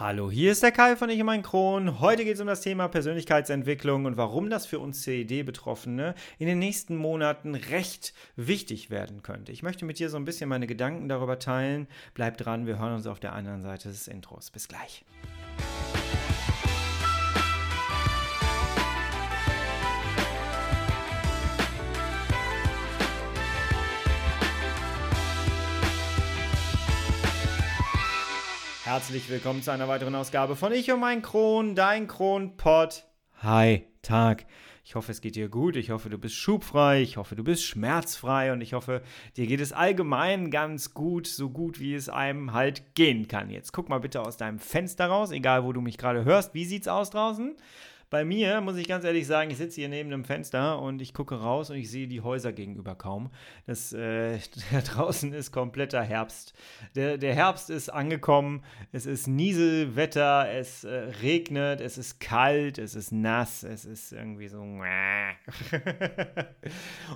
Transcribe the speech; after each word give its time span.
Hallo, 0.00 0.30
hier 0.30 0.52
ist 0.52 0.62
der 0.62 0.72
Kai 0.72 0.96
von 0.96 1.10
Ich 1.10 1.20
und 1.20 1.26
mein 1.26 1.42
Kron. 1.42 2.00
Heute 2.00 2.24
geht 2.24 2.36
es 2.36 2.40
um 2.40 2.46
das 2.46 2.62
Thema 2.62 2.88
Persönlichkeitsentwicklung 2.88 4.06
und 4.06 4.16
warum 4.16 4.48
das 4.48 4.64
für 4.64 4.78
uns 4.78 5.02
CED-Betroffene 5.02 6.14
in 6.38 6.46
den 6.46 6.58
nächsten 6.58 6.96
Monaten 6.96 7.54
recht 7.54 8.14
wichtig 8.34 8.88
werden 8.88 9.22
könnte. 9.22 9.52
Ich 9.52 9.62
möchte 9.62 9.84
mit 9.84 9.98
dir 9.98 10.08
so 10.08 10.16
ein 10.16 10.24
bisschen 10.24 10.48
meine 10.48 10.66
Gedanken 10.66 11.10
darüber 11.10 11.38
teilen. 11.38 11.86
Bleib 12.14 12.38
dran, 12.38 12.66
wir 12.66 12.78
hören 12.78 12.94
uns 12.94 13.06
auf 13.06 13.20
der 13.20 13.34
anderen 13.34 13.62
Seite 13.62 13.90
des 13.90 14.08
Intros. 14.08 14.50
Bis 14.50 14.68
gleich. 14.68 15.04
Herzlich 28.90 29.30
willkommen 29.30 29.62
zu 29.62 29.70
einer 29.70 29.86
weiteren 29.86 30.16
Ausgabe 30.16 30.56
von 30.56 30.72
Ich 30.72 30.90
und 30.90 30.98
mein 30.98 31.22
Kron, 31.22 31.76
dein 31.76 32.08
Kronpott. 32.08 33.04
Hi, 33.40 33.86
Tag. 34.02 34.46
Ich 34.84 34.96
hoffe, 34.96 35.12
es 35.12 35.20
geht 35.20 35.36
dir 35.36 35.48
gut. 35.48 35.76
Ich 35.76 35.90
hoffe, 35.90 36.10
du 36.10 36.18
bist 36.18 36.34
schubfrei. 36.34 37.00
Ich 37.00 37.16
hoffe, 37.16 37.36
du 37.36 37.44
bist 37.44 37.62
schmerzfrei. 37.62 38.52
Und 38.52 38.62
ich 38.62 38.72
hoffe, 38.72 39.02
dir 39.36 39.46
geht 39.46 39.60
es 39.60 39.72
allgemein 39.72 40.50
ganz 40.50 40.92
gut, 40.92 41.28
so 41.28 41.50
gut 41.50 41.78
wie 41.78 41.94
es 41.94 42.08
einem 42.08 42.52
halt 42.52 42.96
gehen 42.96 43.28
kann. 43.28 43.48
Jetzt 43.48 43.72
guck 43.72 43.88
mal 43.88 44.00
bitte 44.00 44.22
aus 44.22 44.38
deinem 44.38 44.58
Fenster 44.58 45.06
raus, 45.06 45.30
egal 45.30 45.62
wo 45.62 45.72
du 45.72 45.80
mich 45.80 45.96
gerade 45.96 46.24
hörst. 46.24 46.52
Wie 46.54 46.64
sieht's 46.64 46.88
aus 46.88 47.10
draußen? 47.10 47.54
Bei 48.10 48.24
mir 48.24 48.60
muss 48.60 48.76
ich 48.76 48.88
ganz 48.88 49.04
ehrlich 49.04 49.28
sagen, 49.28 49.50
ich 49.52 49.58
sitze 49.58 49.76
hier 49.76 49.88
neben 49.88 50.12
einem 50.12 50.24
Fenster 50.24 50.82
und 50.82 51.00
ich 51.00 51.14
gucke 51.14 51.36
raus 51.36 51.70
und 51.70 51.76
ich 51.76 51.88
sehe 51.88 52.08
die 52.08 52.22
Häuser 52.22 52.52
gegenüber 52.52 52.96
kaum. 52.96 53.30
Das, 53.68 53.92
äh, 53.92 54.40
draußen 54.94 55.32
ist 55.32 55.52
kompletter 55.52 56.02
Herbst. 56.02 56.52
Der, 56.96 57.18
der 57.18 57.36
Herbst 57.36 57.70
ist 57.70 57.88
angekommen. 57.88 58.64
Es 58.90 59.06
ist 59.06 59.28
Nieselwetter, 59.28 60.50
es 60.50 60.82
äh, 60.82 60.90
regnet, 61.22 61.80
es 61.80 61.98
ist 61.98 62.18
kalt, 62.18 62.78
es 62.78 62.96
ist 62.96 63.12
nass, 63.12 63.62
es 63.62 63.84
ist 63.84 64.10
irgendwie 64.12 64.48
so. 64.48 64.60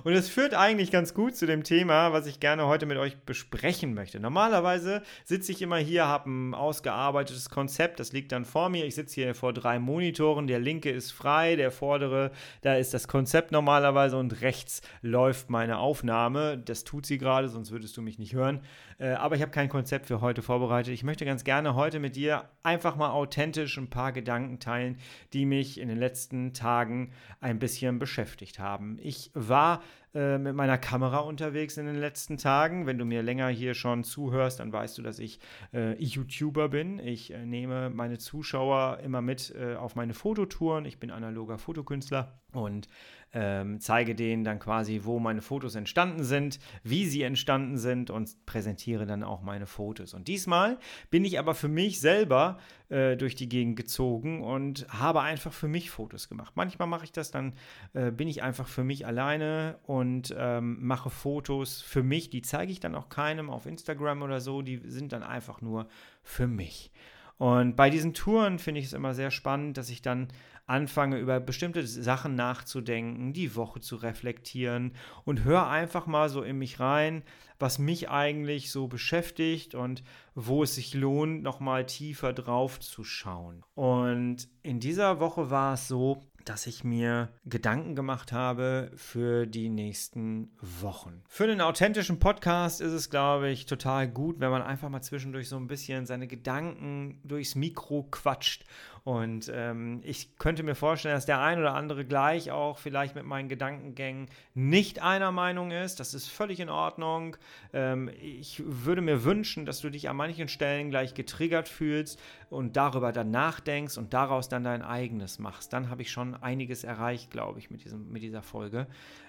und 0.05 0.13
es 0.13 0.29
führt 0.29 0.53
eigentlich 0.53 0.91
ganz 0.91 1.13
gut 1.13 1.35
zu 1.35 1.45
dem 1.45 1.65
Thema, 1.65 2.13
was 2.13 2.25
ich 2.25 2.39
gerne 2.39 2.67
heute 2.67 2.85
mit 2.85 2.97
euch 2.97 3.17
besprechen 3.17 3.95
möchte. 3.95 4.21
Normalerweise 4.21 5.01
sitze 5.25 5.51
ich 5.51 5.61
immer 5.61 5.75
hier, 5.75 6.07
habe 6.07 6.29
ein 6.29 6.53
ausgearbeitetes 6.53 7.49
Konzept, 7.49 7.99
das 7.99 8.13
liegt 8.13 8.31
dann 8.31 8.45
vor 8.45 8.69
mir. 8.69 8.85
Ich 8.85 8.95
sitze 8.95 9.15
hier 9.15 9.35
vor 9.35 9.51
drei 9.51 9.77
Monitoren. 9.77 10.47
Der 10.47 10.59
linke 10.59 10.84
linke 10.85 10.97
ist 10.97 11.11
frei, 11.11 11.55
der 11.55 11.71
vordere, 11.71 12.31
da 12.61 12.75
ist 12.75 12.93
das 12.93 13.07
Konzept 13.07 13.51
normalerweise 13.51 14.17
und 14.17 14.41
rechts 14.41 14.81
läuft 15.01 15.49
meine 15.49 15.79
Aufnahme. 15.79 16.57
Das 16.57 16.83
tut 16.83 17.05
sie 17.05 17.17
gerade, 17.17 17.49
sonst 17.49 17.71
würdest 17.71 17.97
du 17.97 18.01
mich 18.01 18.19
nicht 18.19 18.33
hören. 18.33 18.61
Äh, 18.97 19.09
aber 19.13 19.35
ich 19.35 19.41
habe 19.41 19.51
kein 19.51 19.69
Konzept 19.69 20.05
für 20.05 20.21
heute 20.21 20.41
vorbereitet. 20.41 20.93
Ich 20.93 21.03
möchte 21.03 21.25
ganz 21.25 21.43
gerne 21.43 21.75
heute 21.75 21.99
mit 21.99 22.15
dir 22.15 22.49
einfach 22.63 22.95
mal 22.95 23.11
authentisch 23.11 23.77
ein 23.77 23.89
paar 23.89 24.11
Gedanken 24.11 24.59
teilen, 24.59 24.97
die 25.33 25.45
mich 25.45 25.79
in 25.79 25.89
den 25.89 25.97
letzten 25.97 26.53
Tagen 26.53 27.11
ein 27.41 27.59
bisschen 27.59 27.99
beschäftigt 27.99 28.59
haben. 28.59 28.99
Ich 29.01 29.31
war 29.33 29.81
äh, 30.15 30.37
mit 30.37 30.55
meiner 30.55 30.77
Kamera 30.77 31.19
unterwegs 31.19 31.75
in 31.75 31.85
den 31.85 31.97
letzten 31.97 32.37
Tagen. 32.37 32.85
Wenn 32.85 32.97
du 32.97 33.03
mir 33.03 33.21
länger 33.21 33.49
hier 33.49 33.73
schon 33.73 34.05
zuhörst, 34.05 34.61
dann 34.61 34.71
weißt 34.71 34.97
du, 34.97 35.01
dass 35.01 35.19
ich 35.19 35.39
äh, 35.73 36.01
YouTuber 36.01 36.69
bin. 36.69 36.99
Ich 36.99 37.33
äh, 37.33 37.45
nehme 37.45 37.89
meine 37.89 38.17
Zuschauer 38.17 38.99
immer 39.03 39.21
mit 39.21 39.53
äh, 39.53 39.75
auf 39.75 39.95
meine 39.95 40.13
Fototouren. 40.13 40.85
Ich 40.85 40.99
bin 40.99 41.11
analoger 41.11 41.57
Fotokünstler 41.57 42.39
und 42.53 42.87
ähm, 43.35 43.81
zeige 43.81 44.15
denen 44.15 44.45
dann 44.45 44.59
quasi, 44.59 45.01
wo 45.03 45.19
meine 45.19 45.41
Fotos 45.41 45.75
entstanden 45.75 46.23
sind, 46.23 46.57
wie 46.83 47.05
sie 47.05 47.21
entstanden 47.21 47.77
sind 47.77 48.09
und 48.09 48.45
präsentiere 48.45 49.05
dann 49.05 49.23
auch 49.23 49.41
meine 49.41 49.67
Fotos. 49.67 50.13
Und 50.13 50.29
diesmal 50.29 50.79
bin 51.11 51.25
ich 51.25 51.37
aber 51.37 51.53
für 51.53 51.67
mich 51.67 51.99
selber 51.99 52.57
äh, 52.87 53.17
durch 53.17 53.35
die 53.35 53.49
Gegend 53.49 53.75
gezogen 53.75 54.41
und 54.41 54.87
habe 54.87 55.21
einfach 55.21 55.51
für 55.51 55.67
mich 55.67 55.91
Fotos 55.91 56.29
gemacht. 56.29 56.53
Manchmal 56.55 56.87
mache 56.87 57.03
ich 57.03 57.11
das, 57.11 57.29
dann 57.29 57.53
äh, 57.93 58.09
bin 58.09 58.29
ich 58.29 58.41
einfach 58.41 58.69
für 58.69 58.85
mich 58.85 59.05
alleine 59.05 59.79
und 59.83 60.33
ähm, 60.37 60.77
mache 60.79 61.09
Fotos 61.09 61.81
für 61.81 62.03
mich. 62.03 62.29
Die 62.29 62.41
zeige 62.41 62.71
ich 62.71 62.79
dann 62.79 62.95
auch 62.95 63.09
keinem 63.09 63.49
auf 63.49 63.65
Instagram 63.65 64.21
oder 64.21 64.39
so, 64.39 64.61
die 64.61 64.81
sind 64.85 65.11
dann 65.11 65.23
einfach 65.23 65.61
nur 65.61 65.87
für 66.23 66.47
mich. 66.47 66.91
Und 67.37 67.75
bei 67.75 67.89
diesen 67.89 68.13
Touren 68.13 68.59
finde 68.59 68.79
ich 68.79 68.87
es 68.87 68.93
immer 68.93 69.13
sehr 69.13 69.31
spannend, 69.31 69.77
dass 69.77 69.89
ich 69.89 70.01
dann 70.01 70.29
anfange, 70.67 71.19
über 71.19 71.39
bestimmte 71.39 71.85
Sachen 71.85 72.35
nachzudenken, 72.35 73.33
die 73.33 73.55
Woche 73.55 73.81
zu 73.81 73.97
reflektieren 73.97 74.93
und 75.23 75.43
höre 75.43 75.67
einfach 75.67 76.07
mal 76.07 76.29
so 76.29 76.41
in 76.41 76.57
mich 76.57 76.79
rein, 76.79 77.23
was 77.59 77.77
mich 77.77 78.09
eigentlich 78.09 78.71
so 78.71 78.87
beschäftigt 78.87 79.75
und 79.75 80.03
wo 80.33 80.63
es 80.63 80.75
sich 80.75 80.93
lohnt, 80.93 81.43
nochmal 81.43 81.85
tiefer 81.85 82.33
drauf 82.33 82.79
zu 82.79 83.03
schauen. 83.03 83.63
Und 83.75 84.47
in 84.63 84.79
dieser 84.79 85.19
Woche 85.19 85.49
war 85.51 85.75
es 85.75 85.87
so, 85.87 86.23
dass 86.45 86.67
ich 86.67 86.83
mir 86.83 87.29
Gedanken 87.45 87.95
gemacht 87.95 88.31
habe 88.31 88.91
für 88.95 89.45
die 89.45 89.69
nächsten 89.69 90.51
Wochen. 90.61 91.23
Für 91.27 91.45
einen 91.45 91.61
authentischen 91.61 92.19
Podcast 92.19 92.81
ist 92.81 92.93
es, 92.93 93.09
glaube 93.09 93.49
ich, 93.49 93.65
total 93.65 94.07
gut, 94.07 94.39
wenn 94.39 94.51
man 94.51 94.61
einfach 94.61 94.89
mal 94.89 95.01
zwischendurch 95.01 95.49
so 95.49 95.57
ein 95.57 95.67
bisschen 95.67 96.05
seine 96.05 96.27
Gedanken 96.27 97.19
durchs 97.23 97.55
Mikro 97.55 98.03
quatscht 98.03 98.65
und 99.05 99.51
ähm, 99.53 100.01
ich 100.03 100.35
könnte 100.39 100.63
mir 100.63 100.73
vorstellen, 100.73 101.13
dass 101.13 101.27
der 101.27 101.39
ein 101.39 101.59
oder 101.59 101.75
andere 101.75 102.05
gleich 102.05 102.49
auch 102.49 102.79
vielleicht 102.79 103.13
mit 103.13 103.23
meinen 103.23 103.47
Gedankengängen 103.49 104.29
nicht 104.55 104.99
einer 104.99 105.31
Meinung 105.31 105.69
ist. 105.69 105.99
Das 105.99 106.15
ist 106.15 106.27
völlig 106.27 106.59
in 106.59 106.69
Ordnung. 106.69 107.37
Ähm, 107.71 108.09
ich 108.19 108.63
würde 108.65 109.01
mir 109.03 109.23
wünschen, 109.23 109.67
dass 109.67 109.81
du 109.81 109.91
dich 109.91 110.09
an 110.09 110.15
manchen 110.15 110.47
Stellen 110.47 110.89
gleich 110.89 111.13
getriggert 111.13 111.69
fühlst 111.69 112.19
und 112.49 112.77
darüber 112.77 113.11
dann 113.11 113.29
nachdenkst 113.29 113.95
und 113.99 114.15
daraus 114.15 114.49
dann 114.49 114.63
dein 114.63 114.81
eigenes 114.81 115.37
machst. 115.37 115.71
Dann 115.71 115.91
habe 115.91 116.01
ich 116.01 116.11
schon 116.11 116.33
einiges 116.33 116.83
erreicht, 116.83 117.29
glaube 117.29 117.59
ich, 117.59 117.69
mit, 117.69 117.85
diesem, 117.85 118.11
mit 118.11 118.23
dieser 118.23 118.41
Folge. 118.41 118.87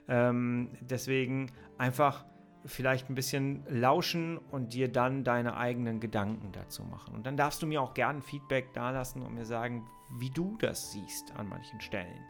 Ähm, 0.08 0.70
deswegen 0.80 1.52
einfach 1.76 2.24
vielleicht 2.66 3.08
ein 3.08 3.14
bisschen 3.14 3.64
lauschen 3.68 4.38
und 4.38 4.74
dir 4.74 4.90
dann 4.90 5.24
deine 5.24 5.56
eigenen 5.56 6.00
Gedanken 6.00 6.52
dazu 6.52 6.82
machen. 6.84 7.14
Und 7.14 7.26
dann 7.26 7.36
darfst 7.36 7.62
du 7.62 7.66
mir 7.66 7.80
auch 7.80 7.94
gerne 7.94 8.20
Feedback 8.20 8.72
dalassen 8.72 9.22
und 9.22 9.34
mir 9.34 9.46
sagen, 9.46 9.86
wie 10.18 10.30
du 10.30 10.56
das 10.58 10.92
siehst 10.92 11.32
an 11.36 11.48
manchen 11.48 11.80
Stellen. 11.80 12.20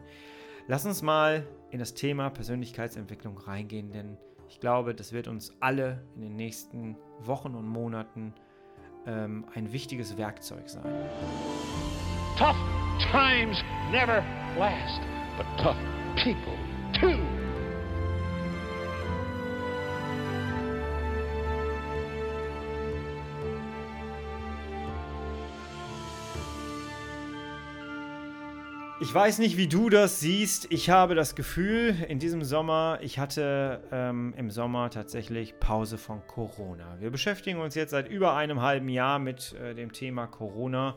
Lass 0.68 0.84
uns 0.84 1.02
mal 1.02 1.46
in 1.70 1.78
das 1.78 1.94
Thema 1.94 2.30
Persönlichkeitsentwicklung 2.30 3.38
reingehen, 3.38 3.92
denn 3.92 4.16
ich 4.48 4.60
glaube, 4.60 4.94
das 4.94 5.12
wird 5.12 5.28
uns 5.28 5.52
alle 5.60 6.04
in 6.14 6.22
den 6.22 6.36
nächsten 6.36 6.96
Wochen 7.20 7.54
und 7.54 7.66
Monaten 7.66 8.34
ähm, 9.06 9.46
ein 9.54 9.72
wichtiges 9.72 10.16
Werkzeug 10.16 10.68
sein. 10.68 11.08
Tough 12.36 12.56
times 13.12 13.62
never 13.90 14.22
last, 14.58 15.00
but 15.36 15.46
tough 15.56 15.76
people 16.16 16.56
too. 16.92 17.35
Ich 28.98 29.12
weiß 29.12 29.40
nicht, 29.40 29.58
wie 29.58 29.68
du 29.68 29.90
das 29.90 30.20
siehst. 30.20 30.72
Ich 30.72 30.88
habe 30.88 31.14
das 31.14 31.34
Gefühl, 31.34 31.94
in 32.08 32.18
diesem 32.18 32.42
Sommer, 32.42 32.98
ich 33.02 33.18
hatte 33.18 33.82
ähm, 33.92 34.32
im 34.38 34.50
Sommer 34.50 34.88
tatsächlich 34.88 35.60
Pause 35.60 35.98
von 35.98 36.26
Corona. 36.26 36.98
Wir 36.98 37.10
beschäftigen 37.10 37.60
uns 37.60 37.74
jetzt 37.74 37.90
seit 37.90 38.08
über 38.08 38.34
einem 38.34 38.62
halben 38.62 38.88
Jahr 38.88 39.18
mit 39.18 39.52
äh, 39.52 39.74
dem 39.74 39.92
Thema 39.92 40.26
Corona 40.26 40.96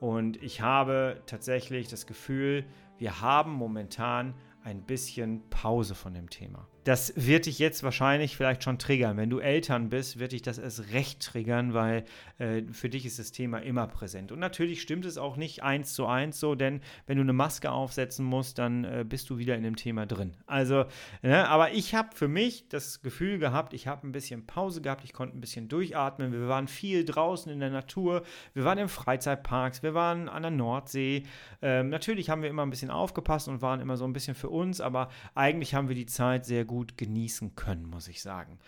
und 0.00 0.42
ich 0.42 0.60
habe 0.60 1.22
tatsächlich 1.24 1.88
das 1.88 2.06
Gefühl, 2.06 2.66
wir 2.98 3.22
haben 3.22 3.52
momentan 3.52 4.34
ein 4.62 4.82
bisschen 4.82 5.48
Pause 5.48 5.94
von 5.94 6.12
dem 6.12 6.28
Thema. 6.28 6.68
Das 6.84 7.12
wird 7.14 7.44
dich 7.44 7.58
jetzt 7.58 7.82
wahrscheinlich 7.82 8.36
vielleicht 8.36 8.64
schon 8.64 8.78
triggern. 8.78 9.18
Wenn 9.18 9.28
du 9.28 9.38
Eltern 9.38 9.90
bist, 9.90 10.18
wird 10.18 10.32
dich 10.32 10.40
das 10.40 10.56
erst 10.56 10.92
recht 10.92 11.20
triggern, 11.20 11.74
weil 11.74 12.04
äh, 12.38 12.62
für 12.72 12.88
dich 12.88 13.04
ist 13.04 13.18
das 13.18 13.32
Thema 13.32 13.58
immer 13.58 13.86
präsent. 13.86 14.32
Und 14.32 14.38
natürlich 14.38 14.80
stimmt 14.80 15.04
es 15.04 15.18
auch 15.18 15.36
nicht 15.36 15.62
eins 15.62 15.92
zu 15.92 16.06
eins 16.06 16.40
so, 16.40 16.54
denn 16.54 16.80
wenn 17.06 17.18
du 17.18 17.22
eine 17.22 17.34
Maske 17.34 17.70
aufsetzen 17.70 18.24
musst, 18.24 18.58
dann 18.58 18.84
äh, 18.84 19.04
bist 19.06 19.28
du 19.28 19.36
wieder 19.36 19.56
in 19.56 19.62
dem 19.62 19.76
Thema 19.76 20.06
drin. 20.06 20.32
Also, 20.46 20.86
ne, 21.22 21.46
aber 21.48 21.72
ich 21.72 21.94
habe 21.94 22.08
für 22.14 22.28
mich 22.28 22.68
das 22.68 23.02
Gefühl 23.02 23.38
gehabt, 23.38 23.74
ich 23.74 23.86
habe 23.86 24.06
ein 24.06 24.12
bisschen 24.12 24.46
Pause 24.46 24.80
gehabt, 24.80 25.04
ich 25.04 25.12
konnte 25.12 25.36
ein 25.36 25.40
bisschen 25.42 25.68
durchatmen. 25.68 26.32
Wir 26.32 26.48
waren 26.48 26.66
viel 26.66 27.04
draußen 27.04 27.52
in 27.52 27.60
der 27.60 27.70
Natur, 27.70 28.22
wir 28.54 28.64
waren 28.64 28.78
in 28.78 28.88
Freizeitparks, 28.88 29.82
wir 29.82 29.92
waren 29.92 30.30
an 30.30 30.42
der 30.42 30.50
Nordsee. 30.50 31.24
Ähm, 31.60 31.90
natürlich 31.90 32.30
haben 32.30 32.42
wir 32.42 32.48
immer 32.48 32.64
ein 32.64 32.70
bisschen 32.70 32.90
aufgepasst 32.90 33.48
und 33.48 33.60
waren 33.60 33.80
immer 33.80 33.98
so 33.98 34.06
ein 34.06 34.14
bisschen 34.14 34.34
für 34.34 34.48
uns, 34.48 34.80
aber 34.80 35.10
eigentlich 35.34 35.74
haben 35.74 35.88
wir 35.88 35.94
die 35.94 36.06
Zeit 36.06 36.46
sehr 36.46 36.64
gut 36.64 36.69
genießen 36.96 37.54
können, 37.56 37.84
muss 37.84 38.08
ich 38.08 38.22
sagen. 38.22 38.58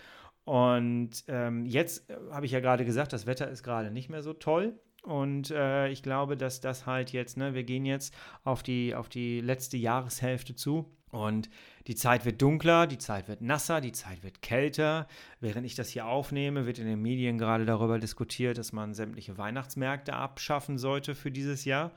Und 0.45 1.25
ähm, 1.29 1.67
jetzt 1.67 2.11
äh, 2.11 2.17
habe 2.31 2.47
ich 2.47 2.53
ja 2.53 2.61
gerade 2.61 2.85
gesagt, 2.85 3.13
das 3.13 3.27
Wetter 3.27 3.49
ist 3.49 3.63
gerade 3.63 3.91
nicht 3.91 4.09
mehr 4.09 4.23
so 4.23 4.33
toll. 4.33 4.79
Und 5.03 5.51
äh, 5.51 5.89
ich 5.89 6.03
glaube, 6.03 6.37
dass 6.37 6.61
das 6.61 6.87
halt 6.87 7.13
jetzt, 7.13 7.37
ne, 7.37 7.55
wir 7.55 7.65
gehen 7.65 7.85
jetzt 7.85 8.15
auf 8.45 8.63
die, 8.63 8.95
auf 8.95 9.09
die 9.09 9.41
letzte 9.41 9.77
Jahreshälfte 9.77 10.55
zu. 10.55 10.97
Und 11.11 11.51
die 11.89 11.95
Zeit 11.95 12.25
wird 12.25 12.41
dunkler, 12.41 12.87
die 12.87 12.99
Zeit 12.99 13.29
wird 13.29 13.43
nasser, 13.43 13.81
die 13.81 13.93
Zeit 13.93 14.23
wird 14.23 14.41
kälter. 14.41 15.07
Während 15.41 15.67
ich 15.67 15.75
das 15.75 15.91
hier 15.91 16.07
aufnehme, 16.07 16.67
wird 16.67 16.79
in 16.79 16.87
den 16.87 17.03
Medien 17.03 17.37
gerade 17.37 17.67
darüber 17.67 17.99
diskutiert, 17.99 18.57
dass 18.57 18.73
man 18.73 18.95
sämtliche 18.95 19.37
Weihnachtsmärkte 19.37 20.15
abschaffen 20.15 20.79
sollte 20.79 21.15
für 21.15 21.31
dieses 21.31 21.65
Jahr. 21.67 21.93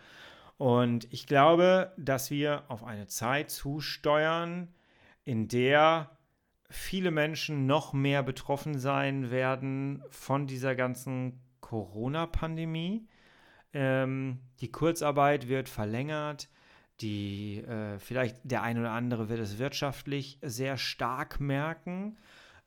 Und 0.58 1.08
ich 1.14 1.28
glaube, 1.28 1.94
dass 1.98 2.30
wir 2.30 2.64
auf 2.68 2.84
eine 2.84 3.08
Zeit 3.08 3.52
zusteuern, 3.52 4.68
in 5.26 5.48
der 5.48 6.12
viele 6.70 7.12
Menschen 7.12 7.66
noch 7.66 7.94
mehr 7.94 8.24
betroffen 8.24 8.78
sein 8.78 9.32
werden 9.32 10.04
von 10.10 10.48
dieser 10.48 10.76
ganzen 10.76 11.42
Corona-Pandemie. 11.62 13.08
Ähm, 13.74 14.40
die 14.62 14.72
Kurzarbeit 14.72 15.48
wird 15.48 15.68
verlängert. 15.68 16.50
Die, 17.02 17.58
äh, 17.58 18.00
vielleicht 18.00 18.38
der 18.44 18.64
ein 18.64 18.80
oder 18.80 18.92
andere 18.92 19.28
wird 19.28 19.40
es 19.40 19.60
wirtschaftlich 19.60 20.40
sehr 20.42 20.78
stark 20.78 21.40
merken. 21.40 22.18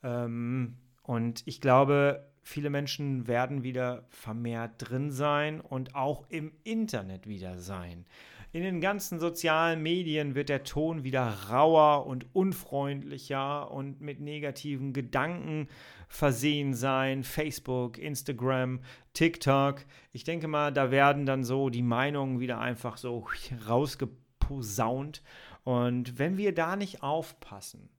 Ähm, 0.03 0.77
und 1.03 1.43
ich 1.47 1.61
glaube, 1.61 2.29
viele 2.43 2.71
Menschen 2.71 3.27
werden 3.27 3.63
wieder 3.63 4.05
vermehrt 4.11 4.73
drin 4.79 5.11
sein 5.11 5.61
und 5.61 5.95
auch 5.95 6.27
im 6.29 6.53
Internet 6.65 7.27
wieder 7.27 7.59
sein. 7.59 8.05
In 8.51 8.63
den 8.63 8.81
ganzen 8.81 9.21
sozialen 9.21 9.83
Medien 9.83 10.35
wird 10.35 10.49
der 10.49 10.65
Ton 10.65 11.05
wieder 11.05 11.27
rauer 11.51 12.07
und 12.07 12.35
unfreundlicher 12.35 13.71
und 13.71 14.01
mit 14.01 14.21
negativen 14.21 14.95
Gedanken 14.95 15.69
versehen 16.09 16.73
sein. 16.73 17.25
Facebook, 17.25 17.99
Instagram, 17.99 18.81
TikTok. 19.13 19.85
Ich 20.13 20.25
denke 20.25 20.49
mal, 20.49 20.73
da 20.73 20.91
werden 20.91 21.27
dann 21.27 21.45
so 21.45 21.69
die 21.69 21.83
Meinungen 21.83 22.41
wieder 22.41 22.59
einfach 22.59 22.97
so 22.97 23.27
rausgeposaunt. 23.69 25.23
Und 25.65 26.19
wenn 26.19 26.39
wir 26.39 26.55
da 26.55 26.77
nicht 26.77 27.03
aufpassen, 27.03 27.91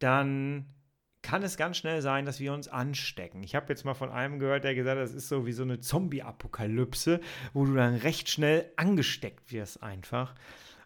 dann 0.00 0.66
kann 1.22 1.42
es 1.42 1.56
ganz 1.56 1.76
schnell 1.76 2.00
sein, 2.02 2.24
dass 2.24 2.40
wir 2.40 2.52
uns 2.52 2.68
anstecken. 2.68 3.42
Ich 3.42 3.54
habe 3.54 3.66
jetzt 3.68 3.84
mal 3.84 3.94
von 3.94 4.10
einem 4.10 4.38
gehört, 4.38 4.64
der 4.64 4.74
gesagt 4.74 4.98
hat, 4.98 5.04
das 5.04 5.14
ist 5.14 5.28
so 5.28 5.46
wie 5.46 5.52
so 5.52 5.62
eine 5.62 5.80
Zombie-Apokalypse, 5.80 7.20
wo 7.52 7.64
du 7.64 7.74
dann 7.74 7.94
recht 7.96 8.28
schnell 8.28 8.70
angesteckt 8.76 9.52
wirst 9.52 9.82
einfach. 9.82 10.34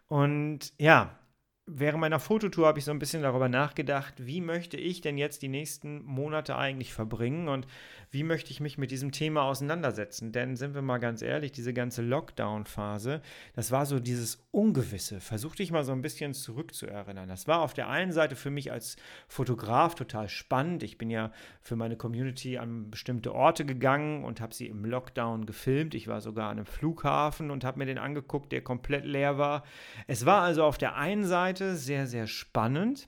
Und 0.07 0.73
ja, 0.77 1.17
während 1.65 2.01
meiner 2.01 2.19
Fototour 2.19 2.67
habe 2.67 2.79
ich 2.79 2.85
so 2.85 2.91
ein 2.91 2.99
bisschen 2.99 3.23
darüber 3.23 3.47
nachgedacht, 3.47 4.15
wie 4.17 4.41
möchte 4.41 4.75
ich 4.77 5.01
denn 5.01 5.17
jetzt 5.17 5.41
die 5.41 5.47
nächsten 5.47 6.03
Monate 6.03 6.57
eigentlich 6.57 6.93
verbringen 6.93 7.47
und 7.47 7.67
wie 8.11 8.23
möchte 8.23 8.51
ich 8.51 8.59
mich 8.59 8.77
mit 8.77 8.91
diesem 8.91 9.11
Thema 9.11 9.43
auseinandersetzen? 9.43 10.31
Denn 10.31 10.55
sind 10.55 10.75
wir 10.75 10.81
mal 10.81 10.99
ganz 10.99 11.21
ehrlich, 11.21 11.51
diese 11.51 11.73
ganze 11.73 12.01
Lockdown-Phase, 12.01 13.21
das 13.55 13.71
war 13.71 13.85
so 13.85 13.99
dieses 13.99 14.45
Ungewisse. 14.51 15.19
Versuch 15.19 15.55
dich 15.55 15.71
mal 15.71 15.83
so 15.83 15.93
ein 15.93 16.01
bisschen 16.01 16.33
zurückzuerinnern. 16.33 17.29
Das 17.29 17.47
war 17.47 17.61
auf 17.61 17.73
der 17.73 17.89
einen 17.89 18.11
Seite 18.11 18.35
für 18.35 18.51
mich 18.51 18.71
als 18.71 18.97
Fotograf 19.27 19.95
total 19.95 20.29
spannend. 20.29 20.83
Ich 20.83 20.97
bin 20.97 21.09
ja 21.09 21.31
für 21.61 21.75
meine 21.75 21.95
Community 21.95 22.57
an 22.57 22.91
bestimmte 22.91 23.33
Orte 23.33 23.65
gegangen 23.65 24.25
und 24.25 24.41
habe 24.41 24.53
sie 24.53 24.67
im 24.67 24.85
Lockdown 24.85 25.45
gefilmt. 25.45 25.95
Ich 25.95 26.07
war 26.07 26.19
sogar 26.19 26.49
an 26.49 26.57
einem 26.57 26.65
Flughafen 26.65 27.49
und 27.49 27.63
habe 27.63 27.79
mir 27.79 27.85
den 27.85 27.97
angeguckt, 27.97 28.51
der 28.51 28.61
komplett 28.61 29.05
leer 29.05 29.37
war. 29.37 29.63
Es 30.07 30.25
war 30.25 30.41
also 30.41 30.65
auf 30.65 30.77
der 30.77 30.97
einen 30.97 31.23
Seite 31.53 31.75
sehr, 31.75 32.07
sehr 32.07 32.25
spannend. 32.25 33.07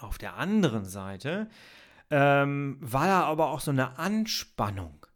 Auf 0.00 0.18
der 0.18 0.34
anderen 0.34 0.84
Seite 0.84 1.48
ähm, 2.10 2.78
war 2.80 3.06
da 3.06 3.22
aber 3.22 3.50
auch 3.50 3.60
so 3.60 3.70
eine 3.70 3.96
Anspannung. 3.96 5.06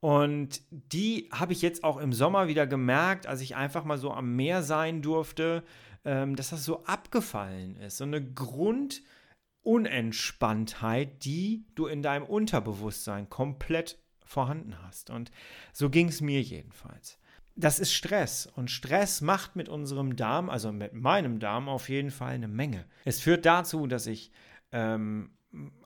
Und 0.00 0.60
die 0.70 1.28
habe 1.32 1.52
ich 1.52 1.62
jetzt 1.62 1.84
auch 1.84 1.98
im 1.98 2.12
Sommer 2.12 2.48
wieder 2.48 2.66
gemerkt, 2.66 3.28
als 3.28 3.42
ich 3.42 3.54
einfach 3.54 3.84
mal 3.84 3.96
so 3.96 4.12
am 4.12 4.34
Meer 4.34 4.64
sein 4.64 5.02
durfte, 5.02 5.62
ähm, 6.04 6.34
dass 6.34 6.50
das 6.50 6.64
so 6.64 6.84
abgefallen 6.84 7.76
ist. 7.76 7.98
So 7.98 8.04
eine 8.04 8.24
Grundunentspanntheit, 8.24 11.24
die 11.24 11.64
du 11.76 11.86
in 11.86 12.02
deinem 12.02 12.24
Unterbewusstsein 12.24 13.30
komplett 13.30 14.00
vorhanden 14.24 14.82
hast. 14.82 15.10
Und 15.10 15.30
so 15.72 15.90
ging 15.90 16.08
es 16.08 16.20
mir 16.20 16.42
jedenfalls. 16.42 17.20
Das 17.60 17.80
ist 17.80 17.92
Stress 17.92 18.46
und 18.46 18.70
Stress 18.70 19.20
macht 19.20 19.56
mit 19.56 19.68
unserem 19.68 20.14
Darm, 20.14 20.48
also 20.48 20.70
mit 20.70 20.94
meinem 20.94 21.40
Darm 21.40 21.68
auf 21.68 21.88
jeden 21.88 22.12
Fall 22.12 22.34
eine 22.34 22.46
Menge. 22.46 22.84
Es 23.04 23.18
führt 23.18 23.44
dazu, 23.44 23.88
dass 23.88 24.06
ich 24.06 24.30
ähm, 24.70 25.30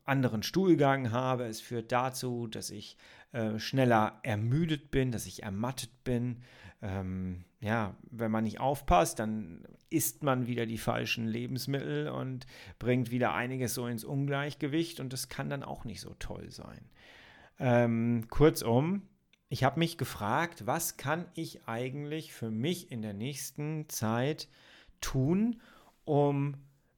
anderen 0.05 0.43
Stuhlgang 0.43 1.13
habe. 1.13 1.45
Es 1.45 1.63
führt 1.63 1.91
dazu, 1.91 2.47
dass 2.47 2.69
ich 2.69 2.99
äh, 3.33 3.59
schneller 3.59 4.21
ermüdet 4.23 4.91
bin, 4.91 5.13
dass 5.13 5.25
ich 5.25 5.45
ermattet 5.45 6.05
bin. 6.05 6.43
Ähm, 6.83 7.45
ja, 7.61 7.97
wenn 8.11 8.31
man 8.31 8.45
nicht 8.45 8.61
aufpasst, 8.61 9.19
dann 9.19 9.65
isst 9.89 10.23
man 10.23 10.47
wieder 10.47 10.67
die 10.67 10.77
falschen 10.77 11.27
Lebensmittel 11.27 12.11
und 12.11 12.47
bringt 12.79 13.11
wieder 13.11 13.33
einiges 13.33 13.73
so 13.73 13.87
ins 13.87 14.05
Ungleichgewicht 14.05 15.01
und 15.01 15.15
das 15.15 15.31
kann 15.31 15.49
dann 15.49 15.63
auch 15.63 15.87
nicht 15.87 16.03
so 16.03 16.15
toll 16.19 16.51
sein. 16.51 16.91
Ähm, 17.59 18.27
kurzum, 18.29 19.09
ich 19.53 19.65
habe 19.65 19.81
mich 19.81 19.99
gefragt, 19.99 20.67
was 20.67 20.97
kann 20.97 21.27
ich 21.35 21.69
eigentlich 21.69 22.33
für 22.33 22.51
mich 22.51 22.91
in 22.91 23.03
der 23.03 23.13
nächsten 23.13 23.87
Zeit 23.91 24.49
tun, 25.03 25.61
um 26.07 26.55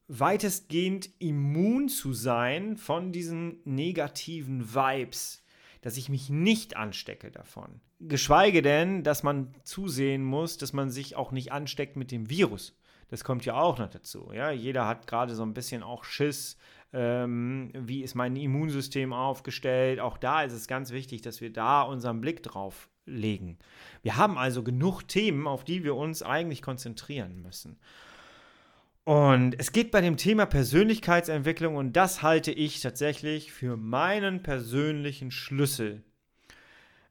weitestgehend 0.07 1.11
immun 1.19 1.89
zu 1.89 2.13
sein 2.13 2.77
von 2.77 3.11
diesen 3.11 3.59
negativen 3.65 4.73
Vibes, 4.73 5.43
dass 5.81 5.97
ich 5.97 6.09
mich 6.09 6.31
nicht 6.31 6.77
anstecke 6.77 7.33
davon. 7.33 7.81
Geschweige 7.99 8.63
denn, 8.63 9.03
dass 9.03 9.25
man 9.25 9.53
zusehen 9.65 10.23
muss, 10.23 10.57
dass 10.57 10.73
man 10.73 10.91
sich 10.91 11.17
auch 11.17 11.33
nicht 11.33 11.51
ansteckt 11.51 11.97
mit 11.97 12.13
dem 12.13 12.31
Virus. 12.31 12.79
Das 13.09 13.25
kommt 13.25 13.45
ja 13.45 13.55
auch 13.55 13.79
noch 13.79 13.91
dazu. 13.91 14.31
Ja? 14.33 14.53
Jeder 14.53 14.87
hat 14.87 15.09
gerade 15.09 15.35
so 15.35 15.43
ein 15.43 15.55
bisschen 15.55 15.83
auch 15.83 16.05
Schiss. 16.05 16.57
Ähm, 16.97 17.73
wie 17.75 18.03
ist 18.03 18.15
mein 18.15 18.37
Immunsystem 18.37 19.13
aufgestellt? 19.13 19.99
Auch 19.99 20.17
da 20.17 20.43
ist 20.45 20.53
es 20.53 20.69
ganz 20.69 20.93
wichtig, 20.93 21.23
dass 21.23 21.41
wir 21.41 21.53
da 21.53 21.83
unseren 21.83 22.21
Blick 22.21 22.45
drauf 22.45 22.89
legen. 23.05 23.59
Wir 24.03 24.17
haben 24.17 24.39
also 24.39 24.63
genug 24.63 25.03
Themen, 25.09 25.49
auf 25.49 25.65
die 25.65 25.83
wir 25.83 25.97
uns 25.97 26.23
eigentlich 26.23 26.63
konzentrieren 26.63 27.43
müssen. 27.43 27.79
Und 29.03 29.57
es 29.59 29.73
geht 29.73 29.91
bei 29.91 30.01
dem 30.01 30.17
Thema 30.17 30.47
Persönlichkeitsentwicklung 30.47 31.77
und 31.77 31.95
das 31.95 32.23
halte 32.23 32.53
ich 32.53 32.81
tatsächlich 32.81 33.53
für 33.53 33.77
meinen 33.77 34.43
persönlichen 34.43 35.33
Schlüssel. 35.33 36.05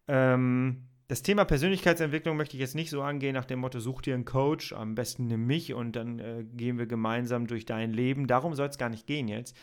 Ähm, 0.07 0.85
das 1.13 1.21
Thema 1.21 1.45
Persönlichkeitsentwicklung 1.45 2.35
möchte 2.35 2.55
ich 2.55 2.59
jetzt 2.59 2.73
nicht 2.73 2.89
so 2.89 3.03
angehen 3.03 3.35
nach 3.35 3.45
dem 3.45 3.59
Motto, 3.59 3.79
such 3.79 4.01
dir 4.01 4.15
einen 4.15 4.25
Coach, 4.25 4.73
am 4.73 4.95
besten 4.95 5.27
nimm 5.27 5.45
mich 5.45 5.75
und 5.75 5.95
dann 5.95 6.17
äh, 6.17 6.43
gehen 6.43 6.79
wir 6.79 6.87
gemeinsam 6.87 7.45
durch 7.45 7.65
dein 7.65 7.93
Leben. 7.93 8.25
Darum 8.25 8.55
soll 8.55 8.67
es 8.67 8.79
gar 8.79 8.89
nicht 8.89 9.05
gehen 9.05 9.27
jetzt. 9.27 9.55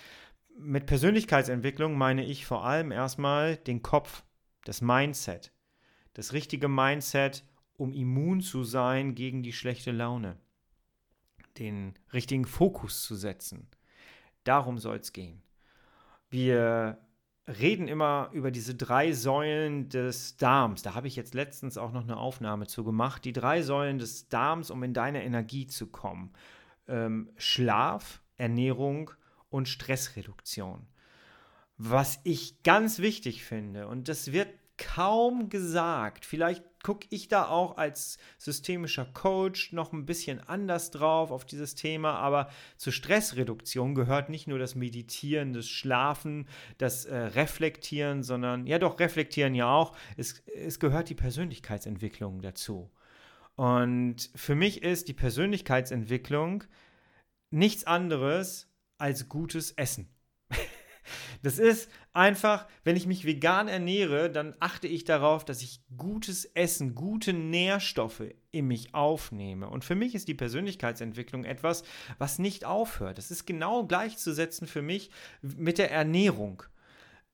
Mit 0.56 0.86
Persönlichkeitsentwicklung 0.86 1.98
meine 1.98 2.24
ich 2.24 2.46
vor 2.46 2.64
allem 2.64 2.92
erstmal 2.92 3.56
den 3.56 3.82
Kopf, 3.82 4.22
das 4.64 4.80
Mindset. 4.80 5.50
Das 6.14 6.34
richtige 6.34 6.68
Mindset, 6.68 7.44
um 7.76 7.92
immun 7.92 8.42
zu 8.42 8.62
sein 8.62 9.16
gegen 9.16 9.42
die 9.42 9.52
schlechte 9.52 9.90
Laune 9.90 10.36
den 11.58 11.94
richtigen 12.12 12.44
Fokus 12.44 13.02
zu 13.02 13.16
setzen. 13.16 13.66
Darum 14.44 14.78
soll 14.78 14.98
es 14.98 15.12
gehen. 15.12 15.42
Wir 16.28 16.98
reden 17.58 17.88
immer 17.88 18.30
über 18.32 18.50
diese 18.50 18.74
drei 18.74 19.12
Säulen 19.12 19.88
des 19.88 20.36
Darms. 20.36 20.82
Da 20.82 20.94
habe 20.94 21.08
ich 21.08 21.16
jetzt 21.16 21.34
letztens 21.34 21.76
auch 21.78 21.92
noch 21.92 22.02
eine 22.02 22.16
Aufnahme 22.16 22.66
zu 22.66 22.84
gemacht. 22.84 23.24
Die 23.24 23.32
drei 23.32 23.62
Säulen 23.62 23.98
des 23.98 24.28
Darms, 24.28 24.70
um 24.70 24.82
in 24.82 24.94
deine 24.94 25.24
Energie 25.24 25.66
zu 25.66 25.86
kommen. 25.86 26.32
Ähm, 26.88 27.30
Schlaf, 27.36 28.20
Ernährung 28.36 29.10
und 29.48 29.68
Stressreduktion. 29.68 30.86
Was 31.76 32.20
ich 32.24 32.62
ganz 32.62 32.98
wichtig 32.98 33.44
finde, 33.44 33.88
und 33.88 34.08
das 34.08 34.32
wird 34.32 34.48
kaum 34.76 35.48
gesagt. 35.48 36.24
Vielleicht 36.24 36.64
gucke 36.82 37.06
ich 37.10 37.28
da 37.28 37.46
auch 37.46 37.76
als 37.76 38.18
systemischer 38.38 39.04
Coach 39.04 39.72
noch 39.72 39.92
ein 39.92 40.06
bisschen 40.06 40.40
anders 40.40 40.90
drauf 40.90 41.30
auf 41.30 41.44
dieses 41.44 41.74
Thema, 41.74 42.14
aber 42.14 42.50
zur 42.76 42.92
Stressreduktion 42.92 43.94
gehört 43.94 44.28
nicht 44.30 44.46
nur 44.46 44.58
das 44.58 44.74
Meditieren, 44.74 45.52
das 45.52 45.68
Schlafen, 45.68 46.48
das 46.78 47.04
äh, 47.04 47.16
Reflektieren, 47.16 48.22
sondern 48.22 48.66
ja 48.66 48.78
doch, 48.78 48.98
Reflektieren 48.98 49.54
ja 49.54 49.72
auch. 49.72 49.96
Es, 50.16 50.42
es 50.54 50.80
gehört 50.80 51.08
die 51.08 51.14
Persönlichkeitsentwicklung 51.14 52.40
dazu. 52.40 52.90
Und 53.56 54.30
für 54.34 54.54
mich 54.54 54.82
ist 54.82 55.08
die 55.08 55.14
Persönlichkeitsentwicklung 55.14 56.64
nichts 57.50 57.84
anderes 57.84 58.72
als 58.98 59.28
gutes 59.28 59.72
Essen. 59.72 60.08
Das 61.42 61.58
ist 61.58 61.90
einfach, 62.12 62.66
wenn 62.84 62.96
ich 62.96 63.06
mich 63.06 63.24
vegan 63.24 63.68
ernähre, 63.68 64.30
dann 64.30 64.56
achte 64.60 64.88
ich 64.88 65.04
darauf, 65.04 65.44
dass 65.44 65.62
ich 65.62 65.80
gutes 65.96 66.44
Essen, 66.44 66.94
gute 66.94 67.32
Nährstoffe 67.32 68.22
in 68.50 68.66
mich 68.66 68.94
aufnehme. 68.94 69.68
Und 69.68 69.84
für 69.84 69.94
mich 69.94 70.14
ist 70.14 70.28
die 70.28 70.34
Persönlichkeitsentwicklung 70.34 71.44
etwas, 71.44 71.84
was 72.18 72.38
nicht 72.38 72.64
aufhört. 72.64 73.18
Das 73.18 73.30
ist 73.30 73.46
genau 73.46 73.84
gleichzusetzen 73.84 74.66
für 74.66 74.82
mich 74.82 75.10
mit 75.42 75.78
der 75.78 75.90
Ernährung. 75.90 76.62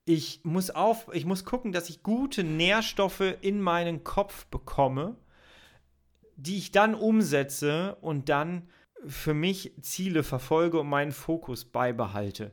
ich 0.06 0.40
muss 0.44 0.70
auf, 0.70 1.08
ich 1.12 1.26
muss 1.26 1.44
gucken, 1.44 1.72
dass 1.72 1.90
ich 1.90 2.02
gute 2.02 2.44
Nährstoffe 2.44 3.34
in 3.40 3.60
meinen 3.60 4.04
Kopf 4.04 4.46
bekomme, 4.46 5.16
die 6.36 6.58
ich 6.58 6.70
dann 6.70 6.94
umsetze 6.94 7.96
und 8.00 8.28
dann 8.28 8.68
für 9.06 9.34
mich 9.34 9.72
Ziele 9.82 10.22
verfolge 10.22 10.80
und 10.80 10.88
meinen 10.88 11.12
Fokus 11.12 11.64
beibehalte. 11.64 12.52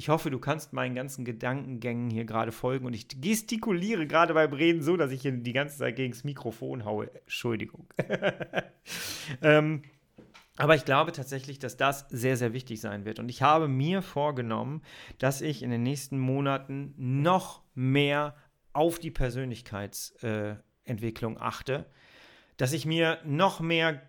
Ich 0.00 0.08
hoffe, 0.08 0.30
du 0.30 0.38
kannst 0.38 0.72
meinen 0.72 0.94
ganzen 0.94 1.26
Gedankengängen 1.26 2.08
hier 2.08 2.24
gerade 2.24 2.52
folgen 2.52 2.86
und 2.86 2.94
ich 2.94 3.20
gestikuliere 3.20 4.06
gerade 4.06 4.32
beim 4.32 4.54
Reden 4.54 4.80
so, 4.80 4.96
dass 4.96 5.10
ich 5.10 5.20
hier 5.20 5.32
die 5.32 5.52
ganze 5.52 5.76
Zeit 5.76 5.96
gegen 5.96 6.14
das 6.14 6.24
Mikrofon 6.24 6.86
haue. 6.86 7.14
Entschuldigung. 7.14 7.86
ähm, 9.42 9.82
aber 10.56 10.74
ich 10.74 10.86
glaube 10.86 11.12
tatsächlich, 11.12 11.58
dass 11.58 11.76
das 11.76 12.06
sehr, 12.08 12.38
sehr 12.38 12.54
wichtig 12.54 12.80
sein 12.80 13.04
wird. 13.04 13.18
Und 13.18 13.28
ich 13.28 13.42
habe 13.42 13.68
mir 13.68 14.00
vorgenommen, 14.00 14.80
dass 15.18 15.42
ich 15.42 15.62
in 15.62 15.68
den 15.68 15.82
nächsten 15.82 16.18
Monaten 16.18 16.94
noch 16.96 17.60
mehr 17.74 18.34
auf 18.72 19.00
die 19.00 19.10
Persönlichkeitsentwicklung 19.10 21.36
äh, 21.36 21.40
achte, 21.40 21.84
dass 22.56 22.72
ich 22.72 22.86
mir 22.86 23.18
noch 23.26 23.60
mehr 23.60 24.00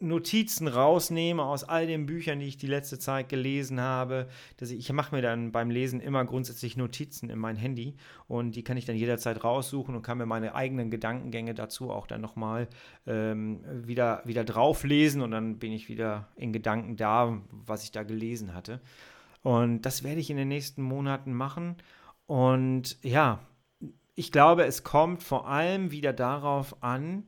Notizen 0.00 0.68
rausnehme 0.68 1.44
aus 1.44 1.64
all 1.64 1.86
den 1.86 2.06
Büchern, 2.06 2.40
die 2.40 2.46
ich 2.46 2.56
die 2.56 2.66
letzte 2.66 2.98
Zeit 2.98 3.28
gelesen 3.28 3.80
habe. 3.80 4.28
Dass 4.56 4.70
ich, 4.70 4.78
ich 4.78 4.92
mache 4.92 5.14
mir 5.14 5.22
dann 5.22 5.52
beim 5.52 5.70
Lesen 5.70 6.00
immer 6.00 6.24
grundsätzlich 6.24 6.76
Notizen 6.76 7.30
in 7.30 7.38
mein 7.38 7.56
Handy 7.56 7.94
und 8.26 8.56
die 8.56 8.64
kann 8.64 8.76
ich 8.76 8.84
dann 8.84 8.96
jederzeit 8.96 9.42
raussuchen 9.42 9.94
und 9.94 10.02
kann 10.02 10.18
mir 10.18 10.26
meine 10.26 10.54
eigenen 10.54 10.90
Gedankengänge 10.90 11.54
dazu 11.54 11.90
auch 11.90 12.06
dann 12.06 12.20
nochmal 12.20 12.68
ähm, 13.06 13.60
wieder, 13.86 14.22
wieder 14.24 14.44
drauflesen 14.44 15.22
und 15.22 15.30
dann 15.30 15.58
bin 15.58 15.72
ich 15.72 15.88
wieder 15.88 16.28
in 16.36 16.52
Gedanken 16.52 16.96
da, 16.96 17.40
was 17.50 17.84
ich 17.84 17.92
da 17.92 18.02
gelesen 18.02 18.54
hatte. 18.54 18.80
Und 19.42 19.82
das 19.82 20.02
werde 20.02 20.20
ich 20.20 20.30
in 20.30 20.36
den 20.36 20.48
nächsten 20.48 20.82
Monaten 20.82 21.32
machen. 21.32 21.76
Und 22.26 22.98
ja, 23.02 23.40
ich 24.14 24.32
glaube, 24.32 24.64
es 24.64 24.82
kommt 24.82 25.22
vor 25.22 25.48
allem 25.48 25.92
wieder 25.92 26.12
darauf 26.12 26.82
an, 26.82 27.24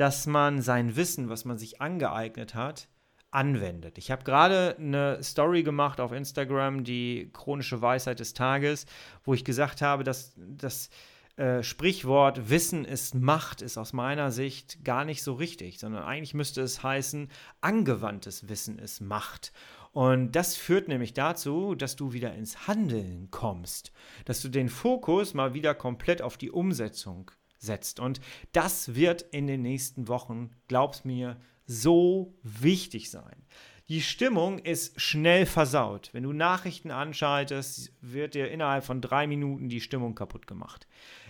dass 0.00 0.26
man 0.26 0.62
sein 0.62 0.96
Wissen, 0.96 1.28
was 1.28 1.44
man 1.44 1.58
sich 1.58 1.82
angeeignet 1.82 2.54
hat, 2.54 2.88
anwendet. 3.30 3.98
Ich 3.98 4.10
habe 4.10 4.24
gerade 4.24 4.74
eine 4.78 5.22
Story 5.22 5.62
gemacht 5.62 6.00
auf 6.00 6.12
Instagram, 6.12 6.84
die 6.84 7.28
chronische 7.34 7.82
Weisheit 7.82 8.18
des 8.18 8.32
Tages, 8.32 8.86
wo 9.24 9.34
ich 9.34 9.44
gesagt 9.44 9.82
habe, 9.82 10.02
dass 10.02 10.32
das 10.38 10.88
äh, 11.36 11.62
Sprichwort 11.62 12.48
Wissen 12.48 12.86
ist 12.86 13.14
Macht 13.14 13.60
ist 13.60 13.76
aus 13.76 13.92
meiner 13.92 14.30
Sicht 14.30 14.82
gar 14.86 15.04
nicht 15.04 15.22
so 15.22 15.34
richtig, 15.34 15.78
sondern 15.78 16.04
eigentlich 16.04 16.32
müsste 16.32 16.62
es 16.62 16.82
heißen, 16.82 17.28
angewandtes 17.60 18.48
Wissen 18.48 18.78
ist 18.78 19.02
Macht. 19.02 19.52
Und 19.92 20.32
das 20.32 20.56
führt 20.56 20.88
nämlich 20.88 21.12
dazu, 21.12 21.74
dass 21.74 21.96
du 21.96 22.14
wieder 22.14 22.32
ins 22.32 22.66
Handeln 22.66 23.30
kommst, 23.30 23.92
dass 24.24 24.40
du 24.40 24.48
den 24.48 24.70
Fokus 24.70 25.34
mal 25.34 25.52
wieder 25.52 25.74
komplett 25.74 26.22
auf 26.22 26.38
die 26.38 26.50
Umsetzung 26.50 27.32
setzt. 27.60 28.00
Und 28.00 28.20
das 28.52 28.94
wird 28.94 29.22
in 29.22 29.46
den 29.46 29.62
nächsten 29.62 30.08
Wochen, 30.08 30.50
glaub's 30.66 31.04
mir, 31.04 31.36
so 31.66 32.34
wichtig 32.42 33.10
sein. 33.10 33.44
Die 33.88 34.02
Stimmung 34.02 34.58
ist 34.60 35.00
schnell 35.00 35.46
versaut. 35.46 36.10
Wenn 36.12 36.22
du 36.22 36.32
Nachrichten 36.32 36.90
anschaltest, 36.90 37.92
wird 38.00 38.34
dir 38.34 38.50
innerhalb 38.50 38.84
von 38.84 39.00
drei 39.00 39.26
Minuten 39.26 39.68
die 39.68 39.80
Stimmung 39.80 40.14
kaputt 40.14 40.46
gemacht. 40.46 40.86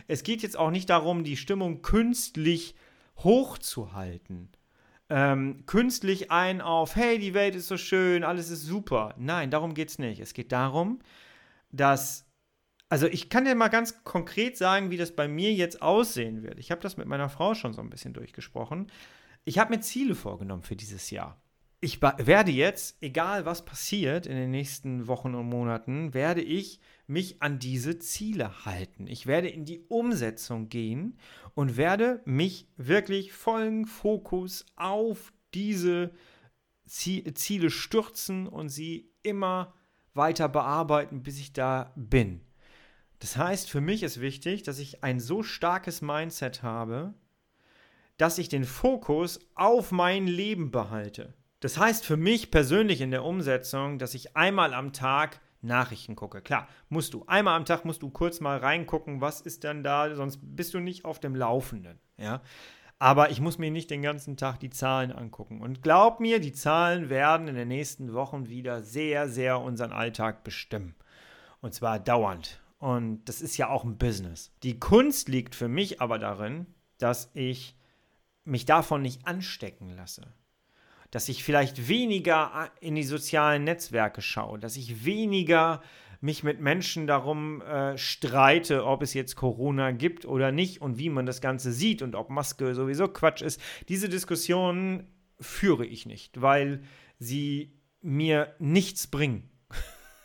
Es 0.08 0.22
geht 0.22 0.42
jetzt 0.42 0.58
auch 0.58 0.70
nicht 0.70 0.90
darum, 0.90 1.24
die 1.24 1.36
Stimmung 1.36 1.82
künstlich 1.82 2.74
hochzuhalten. 3.16 4.50
Ähm, 5.08 5.64
künstlich 5.66 6.30
ein 6.30 6.60
auf, 6.60 6.96
hey, 6.96 7.18
die 7.18 7.34
Welt 7.34 7.54
ist 7.54 7.68
so 7.68 7.76
schön, 7.76 8.24
alles 8.24 8.50
ist 8.50 8.64
super. 8.64 9.14
Nein, 9.18 9.50
darum 9.50 9.74
geht 9.74 9.88
es 9.88 9.98
nicht. 9.98 10.20
Es 10.20 10.34
geht 10.34 10.52
darum, 10.52 11.00
dass 11.72 12.29
also 12.90 13.06
ich 13.06 13.30
kann 13.30 13.44
dir 13.44 13.54
mal 13.54 13.68
ganz 13.68 14.02
konkret 14.02 14.56
sagen, 14.56 14.90
wie 14.90 14.96
das 14.96 15.14
bei 15.14 15.28
mir 15.28 15.52
jetzt 15.52 15.80
aussehen 15.80 16.42
wird. 16.42 16.58
Ich 16.58 16.72
habe 16.72 16.82
das 16.82 16.96
mit 16.96 17.06
meiner 17.06 17.28
Frau 17.28 17.54
schon 17.54 17.72
so 17.72 17.80
ein 17.80 17.88
bisschen 17.88 18.12
durchgesprochen. 18.12 18.90
Ich 19.44 19.58
habe 19.58 19.72
mir 19.72 19.80
Ziele 19.80 20.16
vorgenommen 20.16 20.62
für 20.62 20.76
dieses 20.76 21.10
Jahr. 21.10 21.40
Ich 21.80 22.02
werde 22.02 22.50
jetzt, 22.50 23.00
egal 23.00 23.46
was 23.46 23.64
passiert 23.64 24.26
in 24.26 24.36
den 24.36 24.50
nächsten 24.50 25.06
Wochen 25.06 25.34
und 25.34 25.48
Monaten, 25.48 26.12
werde 26.12 26.42
ich 26.42 26.80
mich 27.06 27.40
an 27.40 27.58
diese 27.58 27.98
Ziele 27.98 28.66
halten. 28.66 29.06
Ich 29.06 29.26
werde 29.26 29.48
in 29.48 29.64
die 29.64 29.86
Umsetzung 29.88 30.68
gehen 30.68 31.16
und 31.54 31.76
werde 31.76 32.20
mich 32.26 32.66
wirklich 32.76 33.32
vollen 33.32 33.86
Fokus 33.86 34.66
auf 34.76 35.32
diese 35.54 36.10
Ziele 36.86 37.70
stürzen 37.70 38.48
und 38.48 38.68
sie 38.68 39.12
immer 39.22 39.74
weiter 40.12 40.48
bearbeiten, 40.48 41.22
bis 41.22 41.38
ich 41.38 41.52
da 41.52 41.92
bin. 41.94 42.42
Das 43.20 43.36
heißt, 43.36 43.70
für 43.70 43.80
mich 43.80 44.02
ist 44.02 44.20
wichtig, 44.20 44.62
dass 44.62 44.78
ich 44.78 45.04
ein 45.04 45.20
so 45.20 45.42
starkes 45.42 46.02
Mindset 46.02 46.62
habe, 46.62 47.14
dass 48.16 48.38
ich 48.38 48.48
den 48.48 48.64
Fokus 48.64 49.40
auf 49.54 49.92
mein 49.92 50.26
Leben 50.26 50.70
behalte. 50.70 51.34
Das 51.60 51.78
heißt 51.78 52.04
für 52.04 52.16
mich 52.16 52.50
persönlich 52.50 53.00
in 53.02 53.10
der 53.10 53.24
Umsetzung, 53.24 53.98
dass 53.98 54.14
ich 54.14 54.36
einmal 54.36 54.74
am 54.74 54.92
Tag 54.92 55.40
Nachrichten 55.62 56.16
gucke. 56.16 56.40
Klar, 56.40 56.68
musst 56.88 57.12
du. 57.12 57.24
Einmal 57.26 57.56
am 57.56 57.66
Tag 57.66 57.84
musst 57.84 58.02
du 58.02 58.08
kurz 58.08 58.40
mal 58.40 58.58
reingucken, 58.58 59.20
was 59.20 59.42
ist 59.42 59.64
denn 59.64 59.82
da, 59.82 60.14
sonst 60.14 60.38
bist 60.42 60.72
du 60.72 60.80
nicht 60.80 61.04
auf 61.04 61.20
dem 61.20 61.34
Laufenden. 61.34 61.98
Ja? 62.16 62.40
Aber 62.98 63.30
ich 63.30 63.40
muss 63.40 63.58
mir 63.58 63.70
nicht 63.70 63.90
den 63.90 64.02
ganzen 64.02 64.38
Tag 64.38 64.60
die 64.60 64.70
Zahlen 64.70 65.12
angucken. 65.12 65.60
Und 65.60 65.82
glaub 65.82 66.20
mir, 66.20 66.40
die 66.40 66.52
Zahlen 66.52 67.10
werden 67.10 67.48
in 67.48 67.54
den 67.54 67.68
nächsten 67.68 68.14
Wochen 68.14 68.48
wieder 68.48 68.82
sehr, 68.82 69.28
sehr 69.28 69.60
unseren 69.60 69.92
Alltag 69.92 70.44
bestimmen. 70.44 70.94
Und 71.60 71.74
zwar 71.74 71.98
dauernd. 71.98 72.60
Und 72.80 73.26
das 73.26 73.42
ist 73.42 73.58
ja 73.58 73.68
auch 73.68 73.84
ein 73.84 73.98
Business. 73.98 74.52
Die 74.62 74.80
Kunst 74.80 75.28
liegt 75.28 75.54
für 75.54 75.68
mich 75.68 76.00
aber 76.00 76.18
darin, 76.18 76.66
dass 76.96 77.30
ich 77.34 77.76
mich 78.44 78.64
davon 78.64 79.02
nicht 79.02 79.26
anstecken 79.26 79.90
lasse. 79.90 80.32
Dass 81.10 81.28
ich 81.28 81.44
vielleicht 81.44 81.88
weniger 81.88 82.70
in 82.80 82.94
die 82.94 83.02
sozialen 83.02 83.64
Netzwerke 83.64 84.22
schaue, 84.22 84.58
dass 84.58 84.78
ich 84.78 85.04
weniger 85.04 85.82
mich 86.22 86.42
mit 86.42 86.60
Menschen 86.60 87.06
darum 87.06 87.60
äh, 87.60 87.98
streite, 87.98 88.86
ob 88.86 89.02
es 89.02 89.12
jetzt 89.12 89.36
Corona 89.36 89.90
gibt 89.90 90.24
oder 90.24 90.50
nicht 90.50 90.80
und 90.80 90.96
wie 90.96 91.10
man 91.10 91.26
das 91.26 91.42
Ganze 91.42 91.72
sieht 91.72 92.00
und 92.00 92.14
ob 92.14 92.30
Maske 92.30 92.74
sowieso 92.74 93.08
Quatsch 93.08 93.42
ist. 93.42 93.60
Diese 93.90 94.08
Diskussionen 94.08 95.06
führe 95.38 95.84
ich 95.84 96.06
nicht, 96.06 96.40
weil 96.40 96.82
sie 97.18 97.74
mir 98.00 98.54
nichts 98.58 99.06
bringen. 99.06 99.50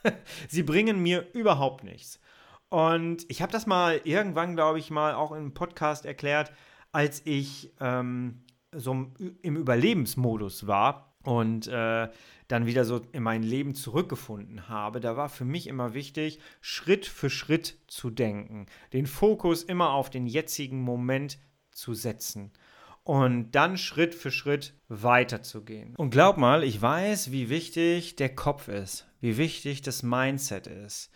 sie 0.48 0.64
bringen 0.64 1.04
mir 1.04 1.28
überhaupt 1.34 1.84
nichts. 1.84 2.22
Und 2.70 3.26
ich 3.30 3.42
habe 3.42 3.52
das 3.52 3.68
mal 3.68 4.02
irgendwann, 4.04 4.56
glaube 4.56 4.80
ich, 4.80 4.90
mal 4.90 5.14
auch 5.14 5.32
im 5.32 5.54
Podcast 5.54 6.06
erklärt, 6.06 6.52
als 6.92 7.22
ich 7.26 7.74
ähm, 7.80 8.44
so 8.72 9.12
im 9.42 9.56
Überlebensmodus 9.56 10.68
war 10.68 11.16
und 11.24 11.68
äh, 11.68 12.10
dann 12.48 12.66
wieder 12.66 12.86
so 12.86 13.02
in 13.12 13.24
mein 13.24 13.44
Leben 13.44 13.74
zurückgefunden 13.74 14.70
habe, 14.70 15.00
da 15.00 15.18
war 15.18 15.30
für 15.30 15.46
mich 15.46 15.68
immer 15.68 15.94
wichtig, 15.94 16.40
Schritt 16.62 17.06
für 17.06 17.30
Schritt 17.30 17.80
zu 17.88 18.10
denken, 18.10 18.68
den 18.94 19.08
Fokus 19.08 19.64
immer 19.64 19.92
auf 19.92 20.10
den 20.10 20.28
jetzigen 20.28 20.82
Moment 20.82 21.40
zu 21.72 21.94
setzen 21.94 22.52
und 23.04 23.52
dann 23.52 23.78
Schritt 23.78 24.16
für 24.16 24.32
Schritt 24.32 24.74
weiterzugehen. 24.90 25.96
Und 25.96 26.10
glaub 26.10 26.38
mal, 26.38 26.64
ich 26.64 26.82
weiß, 26.82 27.32
wie 27.32 27.50
wichtig 27.50 28.16
der 28.16 28.34
Kopf 28.34 28.68
ist, 28.68 29.08
wie 29.22 29.38
wichtig 29.38 29.82
das 29.82 30.04
Mindset 30.04 30.68
ist. 30.68 31.12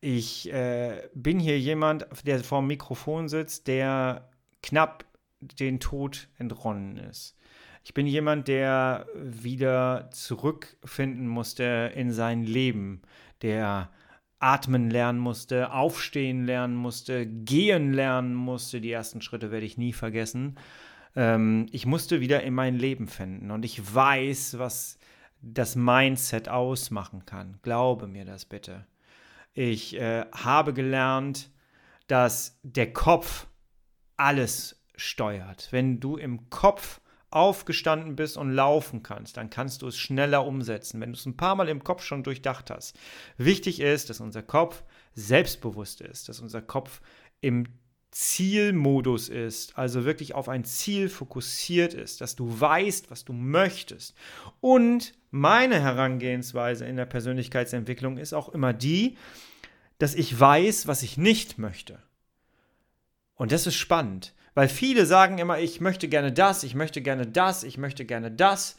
Ich 0.00 0.52
äh, 0.52 1.08
bin 1.14 1.40
hier 1.40 1.58
jemand, 1.58 2.06
der 2.24 2.42
vor 2.44 2.60
dem 2.60 2.68
Mikrofon 2.68 3.28
sitzt, 3.28 3.66
der 3.66 4.28
knapp 4.62 5.04
den 5.40 5.80
Tod 5.80 6.28
entronnen 6.38 6.96
ist. 6.96 7.36
Ich 7.84 7.94
bin 7.94 8.06
jemand, 8.06 8.48
der 8.48 9.06
wieder 9.14 10.08
zurückfinden 10.10 11.28
musste 11.28 11.92
in 11.94 12.10
sein 12.10 12.42
Leben, 12.42 13.02
der 13.42 13.90
atmen 14.38 14.90
lernen 14.90 15.18
musste, 15.18 15.72
aufstehen 15.72 16.44
lernen 16.44 16.74
musste, 16.74 17.26
gehen 17.26 17.92
lernen 17.92 18.34
musste. 18.34 18.80
Die 18.80 18.90
ersten 18.90 19.22
Schritte 19.22 19.50
werde 19.50 19.66
ich 19.66 19.78
nie 19.78 19.92
vergessen. 19.92 20.56
Ähm, 21.14 21.66
ich 21.70 21.86
musste 21.86 22.20
wieder 22.20 22.42
in 22.42 22.54
mein 22.54 22.76
Leben 22.76 23.06
finden 23.06 23.50
und 23.50 23.64
ich 23.64 23.94
weiß, 23.94 24.58
was 24.58 24.98
das 25.40 25.76
Mindset 25.76 26.48
ausmachen 26.48 27.24
kann. 27.24 27.58
Glaube 27.62 28.08
mir 28.08 28.24
das 28.24 28.44
bitte. 28.44 28.86
Ich 29.58 29.96
äh, 29.96 30.26
habe 30.32 30.74
gelernt, 30.74 31.50
dass 32.08 32.60
der 32.62 32.92
Kopf 32.92 33.46
alles 34.18 34.84
steuert. 34.96 35.68
Wenn 35.70 35.98
du 35.98 36.18
im 36.18 36.50
Kopf 36.50 37.00
aufgestanden 37.30 38.16
bist 38.16 38.36
und 38.36 38.50
laufen 38.50 39.02
kannst, 39.02 39.38
dann 39.38 39.48
kannst 39.48 39.80
du 39.80 39.86
es 39.86 39.96
schneller 39.96 40.44
umsetzen, 40.44 41.00
wenn 41.00 41.14
du 41.14 41.18
es 41.18 41.24
ein 41.24 41.38
paar 41.38 41.54
Mal 41.54 41.70
im 41.70 41.82
Kopf 41.82 42.02
schon 42.02 42.22
durchdacht 42.22 42.70
hast. 42.70 42.98
Wichtig 43.38 43.80
ist, 43.80 44.10
dass 44.10 44.20
unser 44.20 44.42
Kopf 44.42 44.84
selbstbewusst 45.14 46.02
ist, 46.02 46.28
dass 46.28 46.40
unser 46.40 46.60
Kopf 46.60 47.00
im 47.40 47.64
Zielmodus 48.16 49.28
ist, 49.28 49.76
also 49.76 50.06
wirklich 50.06 50.34
auf 50.34 50.48
ein 50.48 50.64
Ziel 50.64 51.10
fokussiert 51.10 51.92
ist, 51.92 52.22
dass 52.22 52.34
du 52.34 52.58
weißt, 52.58 53.10
was 53.10 53.26
du 53.26 53.34
möchtest. 53.34 54.16
Und 54.62 55.12
meine 55.30 55.82
Herangehensweise 55.82 56.86
in 56.86 56.96
der 56.96 57.04
Persönlichkeitsentwicklung 57.04 58.16
ist 58.16 58.32
auch 58.32 58.48
immer 58.48 58.72
die, 58.72 59.18
dass 59.98 60.14
ich 60.14 60.40
weiß, 60.40 60.86
was 60.86 61.02
ich 61.02 61.18
nicht 61.18 61.58
möchte. 61.58 61.98
Und 63.34 63.52
das 63.52 63.66
ist 63.66 63.74
spannend, 63.74 64.32
weil 64.54 64.70
viele 64.70 65.04
sagen 65.04 65.36
immer, 65.36 65.58
ich 65.58 65.82
möchte 65.82 66.08
gerne 66.08 66.32
das, 66.32 66.64
ich 66.64 66.74
möchte 66.74 67.02
gerne 67.02 67.26
das, 67.26 67.64
ich 67.64 67.76
möchte 67.76 68.06
gerne 68.06 68.30
das, 68.30 68.78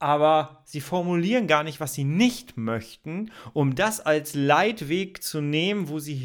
aber 0.00 0.60
sie 0.64 0.80
formulieren 0.80 1.46
gar 1.46 1.62
nicht, 1.62 1.78
was 1.78 1.94
sie 1.94 2.02
nicht 2.02 2.56
möchten, 2.56 3.30
um 3.52 3.76
das 3.76 4.00
als 4.00 4.34
Leitweg 4.34 5.22
zu 5.22 5.40
nehmen, 5.40 5.88
wo 5.88 6.00
sie 6.00 6.16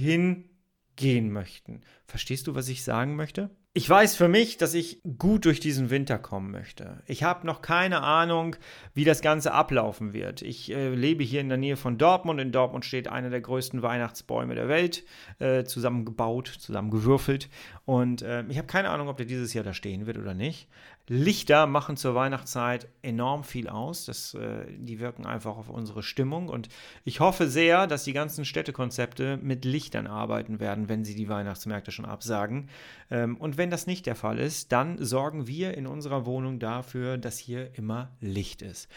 hingehen 0.98 1.32
möchten. 1.32 1.82
Verstehst 2.06 2.48
du, 2.48 2.56
was 2.56 2.68
ich 2.70 2.84
sagen 2.84 3.16
möchte? 3.16 3.50
Ich 3.74 3.88
weiß 3.88 4.16
für 4.16 4.28
mich, 4.28 4.58
dass 4.58 4.74
ich 4.74 5.02
gut 5.20 5.46
durch 5.46 5.60
diesen 5.60 5.92
Winter 5.92 6.18
kommen 6.18 6.50
möchte. 6.50 7.04
Ich 7.06 7.22
habe 7.22 7.46
noch 7.46 7.62
keine 7.62 8.02
Ahnung, 8.02 8.56
wie 8.96 9.04
das 9.04 9.22
Ganze 9.22 9.52
ablaufen 9.52 10.14
wird. 10.14 10.42
Ich 10.42 10.72
äh, 10.72 10.96
lebe 10.96 11.24
hier 11.24 11.42
in 11.42 11.50
der 11.50 11.60
Nähe 11.60 11.78
von 11.78 12.00
Dortmund. 12.00 12.40
In 12.40 12.52
Dortmund 12.52 12.86
steht 12.86 13.08
einer 13.08 13.30
der 13.30 13.42
größten 13.42 13.84
Weihnachtsbäume 13.84 14.56
der 14.56 14.68
Welt, 14.68 15.04
äh, 15.38 15.64
zusammengebaut, 15.64 16.48
zusammengewürfelt. 16.48 17.50
Und 17.86 18.24
äh, 18.24 18.44
ich 18.48 18.58
habe 18.58 18.68
keine 18.68 18.90
Ahnung, 18.90 19.10
ob 19.10 19.18
der 19.18 19.28
dieses 19.28 19.54
Jahr 19.54 19.64
da 19.64 19.76
stehen 19.76 20.08
wird 20.08 20.18
oder 20.18 20.34
nicht. 20.34 20.68
Lichter 21.10 21.68
machen 21.68 21.96
zur 21.96 22.16
Weihnachtszeit 22.16 22.90
enorm 23.02 23.46
viel 23.46 23.70
aus. 23.70 24.06
Das, 24.06 24.34
äh, 24.34 24.66
die 24.78 25.00
wirken 25.00 25.26
einfach 25.26 25.56
auf 25.56 25.70
unsere 25.70 26.04
Stimmung. 26.04 26.50
Und 26.50 26.68
ich 27.06 27.22
hoffe 27.22 27.48
sehr, 27.48 27.88
dass 27.88 28.04
die 28.04 28.14
ganzen 28.14 28.44
Städtekonzepte 28.44 29.38
mit 29.38 29.64
Lichtern 29.64 30.06
arbeiten 30.06 30.60
werden, 30.60 30.90
wenn 30.90 31.06
sie 31.06 31.16
die 31.16 31.30
Weihnachtsmärkte 31.30 31.92
schon 31.92 32.06
absagen. 32.06 32.70
Ähm, 33.10 33.38
und 33.38 33.58
wenn 33.58 33.70
das 33.70 33.88
nicht 33.88 34.06
der 34.06 34.16
Fall 34.16 34.38
ist, 34.38 34.74
dann 34.74 35.04
sorgen 35.04 35.48
wir 35.48 35.76
in 35.76 35.88
unserer 35.88 36.26
Wohnung 36.26 36.60
dafür, 36.60 37.18
dass 37.18 37.38
hier 37.38 37.78
immer 37.78 38.12
Licht 38.20 38.62
ist. 38.62 38.90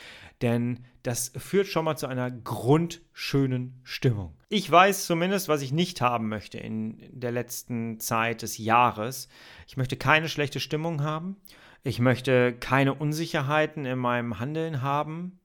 Denn 0.42 0.80
das 1.04 1.32
führt 1.36 1.68
schon 1.68 1.84
mal 1.84 1.96
zu 1.96 2.08
einer 2.08 2.30
grundschönen 2.30 3.80
Stimmung. 3.84 4.34
Ich 4.48 4.68
weiß 4.68 5.06
zumindest, 5.06 5.48
was 5.48 5.62
ich 5.62 5.70
nicht 5.70 6.00
haben 6.00 6.28
möchte 6.28 6.58
in 6.58 6.98
der 7.12 7.30
letzten 7.30 8.00
Zeit 8.00 8.42
des 8.42 8.58
Jahres. 8.58 9.28
Ich 9.68 9.76
möchte 9.76 9.96
keine 9.96 10.28
schlechte 10.28 10.58
Stimmung 10.58 11.02
haben. 11.02 11.36
Ich 11.82 11.98
möchte 11.98 12.52
keine 12.52 12.94
Unsicherheiten 12.94 13.86
in 13.86 13.98
meinem 13.98 14.38
Handeln 14.38 14.82
haben. 14.82 15.40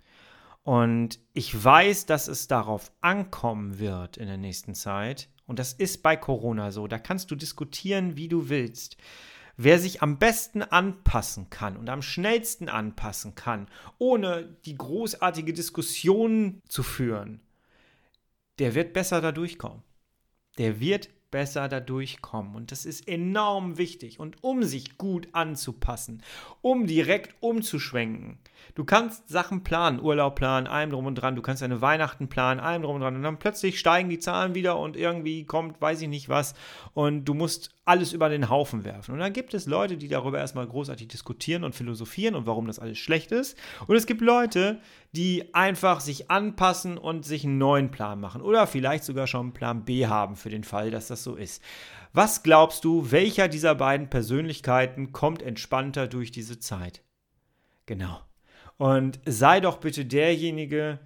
Und 0.64 1.20
ich 1.34 1.64
weiß, 1.64 2.08
dass 2.08 2.28
es 2.28 2.48
darauf 2.48 2.92
ankommen 3.02 3.80
wird 3.80 4.18
in 4.18 4.28
der 4.28 4.38
nächsten 4.38 4.74
Zeit. 4.74 5.30
Und 5.46 5.60
das 5.60 5.74
ist 5.74 6.02
bei 6.02 6.18
Corona 6.18 6.72
so. 6.72 6.88
Da 6.88 6.98
kannst 6.98 7.30
du 7.32 7.36
diskutieren, 7.36 8.18
wie 8.18 8.28
du 8.28 8.50
willst. 8.50 8.98
Wer 9.58 9.80
sich 9.80 10.02
am 10.02 10.18
besten 10.18 10.64
anpassen 10.64 11.50
kann 11.50 11.78
und 11.78 11.90
am 11.90 12.02
schnellsten 12.02 12.68
anpassen 12.68 13.36
kann, 13.36 13.68
ohne 14.00 14.58
die 14.66 14.76
großartige 14.76 15.54
Diskussion 15.54 16.62
zu 16.68 16.84
führen, 16.84 17.40
der 18.60 18.76
wird 18.76 18.92
besser 18.92 19.22
da 19.22 19.32
durchkommen. 19.32 19.84
Der 20.58 20.80
wird 20.80 21.10
besser 21.36 21.68
da 21.68 21.82
durchkommen. 21.82 22.56
Und 22.56 22.72
das 22.72 22.86
ist 22.86 23.10
enorm 23.10 23.78
wichtig. 23.78 24.22
Und 24.22 24.42
um 24.42 24.64
sich 24.64 24.98
gut 24.98 25.28
anzupassen, 25.34 26.24
um 26.62 26.88
direkt 26.88 27.36
umzuschwenken. 27.42 28.38
Du 28.74 28.86
kannst 28.86 29.28
Sachen 29.28 29.62
planen, 29.62 30.00
Urlaub 30.02 30.36
planen, 30.36 30.66
allem 30.66 30.92
drum 30.92 31.08
und 31.08 31.16
dran. 31.16 31.36
Du 31.36 31.42
kannst 31.42 31.62
deine 31.62 31.82
Weihnachten 31.82 32.30
planen, 32.30 32.62
allem 32.62 32.84
drum 32.84 32.96
und 32.96 33.02
dran. 33.02 33.18
Und 33.18 33.24
dann 33.24 33.38
plötzlich 33.38 33.78
steigen 33.78 34.08
die 34.08 34.20
Zahlen 34.20 34.56
wieder 34.56 34.80
und 34.80 34.96
irgendwie 34.96 35.44
kommt, 35.44 35.82
weiß 35.82 36.04
ich 36.04 36.08
nicht 36.08 36.30
was. 36.30 36.54
Und 36.94 37.26
du 37.26 37.34
musst 37.34 37.75
alles 37.86 38.14
über 38.14 38.30
den 38.30 38.50
Haufen 38.50 38.84
werfen. 38.84 39.14
Und 39.14 39.20
dann 39.20 39.32
gibt 39.32 39.54
es 39.54 39.68
Leute, 39.68 39.96
die 39.96 40.08
darüber 40.08 40.40
erstmal 40.40 40.68
großartig 40.68 41.08
diskutieren 41.08 41.64
und 41.64 41.76
philosophieren 41.76 42.34
und 42.34 42.48
warum 42.48 42.66
das 42.66 42.80
alles 42.80 42.98
schlecht 42.98 43.32
ist. 43.32 43.58
Und 43.86 43.96
es 43.96 44.08
gibt 44.08 44.22
Leute, 44.22 44.82
die 45.12 45.54
einfach 45.54 46.00
sich 46.00 46.32
anpassen 46.32 46.98
und 46.98 47.26
sich 47.26 47.46
einen 47.46 47.60
neuen 47.60 47.92
Plan 47.92 48.20
machen 48.20 48.42
oder 48.42 48.66
vielleicht 48.66 49.04
sogar 49.04 49.28
schon 49.28 49.42
einen 49.42 49.54
Plan 49.54 49.86
B 49.86 50.08
haben 50.08 50.36
für 50.36 50.50
den 50.50 50.64
Fall, 50.64 50.90
dass 50.90 51.08
das 51.08 51.24
so 51.24 51.36
ist. 51.36 51.62
Was 52.12 52.44
glaubst 52.44 52.84
du, 52.86 53.12
welcher 53.12 53.48
dieser 53.48 53.76
beiden 53.76 54.10
Persönlichkeiten 54.10 55.12
kommt 55.12 55.44
entspannter 55.44 56.08
durch 56.08 56.32
diese 56.32 56.60
Zeit? 56.60 57.04
Genau. 57.86 58.20
Und 58.78 59.20
sei 59.26 59.60
doch 59.60 59.78
bitte 59.78 60.06
derjenige, 60.06 61.00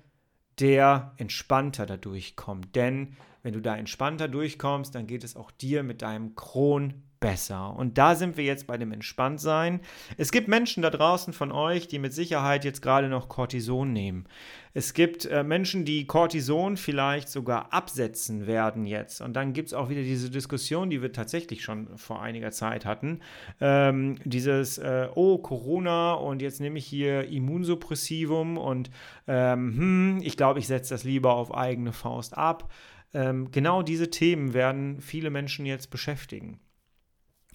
der 0.60 1.14
entspannter 1.18 1.86
dadurch 1.86 2.36
kommt. 2.36 2.76
Denn 2.76 3.18
wenn 3.44 3.54
du 3.54 3.62
da 3.62 3.76
entspannter 3.76 4.28
durchkommst, 4.28 4.94
dann 4.94 5.08
geht 5.08 5.24
es 5.24 5.36
auch 5.36 5.52
dir 5.52 5.84
mit 5.84 6.02
deinem 6.02 6.36
Kron 6.36 7.04
besser. 7.20 7.76
Und 7.76 7.98
da 7.98 8.16
sind 8.16 8.38
wir 8.38 8.44
jetzt 8.44 8.68
bei 8.68 8.78
dem 8.78 8.92
Entspanntsein. 8.92 9.82
Es 10.18 10.32
gibt 10.32 10.48
Menschen 10.48 10.84
da 10.84 10.90
draußen 10.90 11.34
von 11.34 11.52
euch, 11.52 11.88
die 11.88 12.00
mit 12.00 12.14
Sicherheit 12.14 12.64
jetzt 12.64 12.82
gerade 12.82 13.10
noch 13.10 13.28
Cortison 13.28 13.92
nehmen. 13.92 14.26
Es 14.74 14.94
gibt 14.94 15.26
äh, 15.26 15.44
Menschen, 15.44 15.84
die 15.84 16.06
Cortison 16.06 16.78
vielleicht 16.78 17.28
sogar 17.28 17.74
absetzen 17.74 18.48
werden 18.48 18.86
jetzt. 18.86 19.20
Und 19.20 19.34
dann 19.34 19.52
gibt 19.52 19.70
es 19.70 19.74
auch 19.74 19.90
wieder 19.90 20.04
diese 20.04 20.30
Diskussion, 20.30 20.90
die 20.90 21.02
wir 21.02 21.12
tatsächlich 21.12 21.64
schon 21.64 21.98
vor 21.98 22.22
einiger 22.22 22.52
Zeit 22.52 22.86
hatten. 22.86 23.20
Ähm, 23.60 24.16
dieses, 24.24 24.78
äh, 24.78 25.08
oh, 25.16 25.40
Corona 25.40 26.14
und 26.14 26.42
jetzt 26.42 26.62
nehme 26.62 26.78
ich 26.78 26.86
hier 26.86 27.28
Immunsuppressivum 27.28 28.58
und 28.58 28.92
ähm, 29.28 29.76
hm, 29.76 30.20
ich 30.22 30.38
glaube, 30.38 30.60
ich 30.60 30.68
setze 30.68 30.94
das 30.94 31.04
lieber 31.04 31.34
auf 31.34 31.54
eigene 31.54 31.92
Faust 31.92 32.38
ab. 32.38 32.70
Ähm, 33.14 33.52
genau 33.52 33.82
diese 33.82 34.10
Themen 34.10 34.54
werden 34.54 35.02
viele 35.02 35.30
Menschen 35.30 35.66
jetzt 35.66 35.90
beschäftigen. 35.90 36.60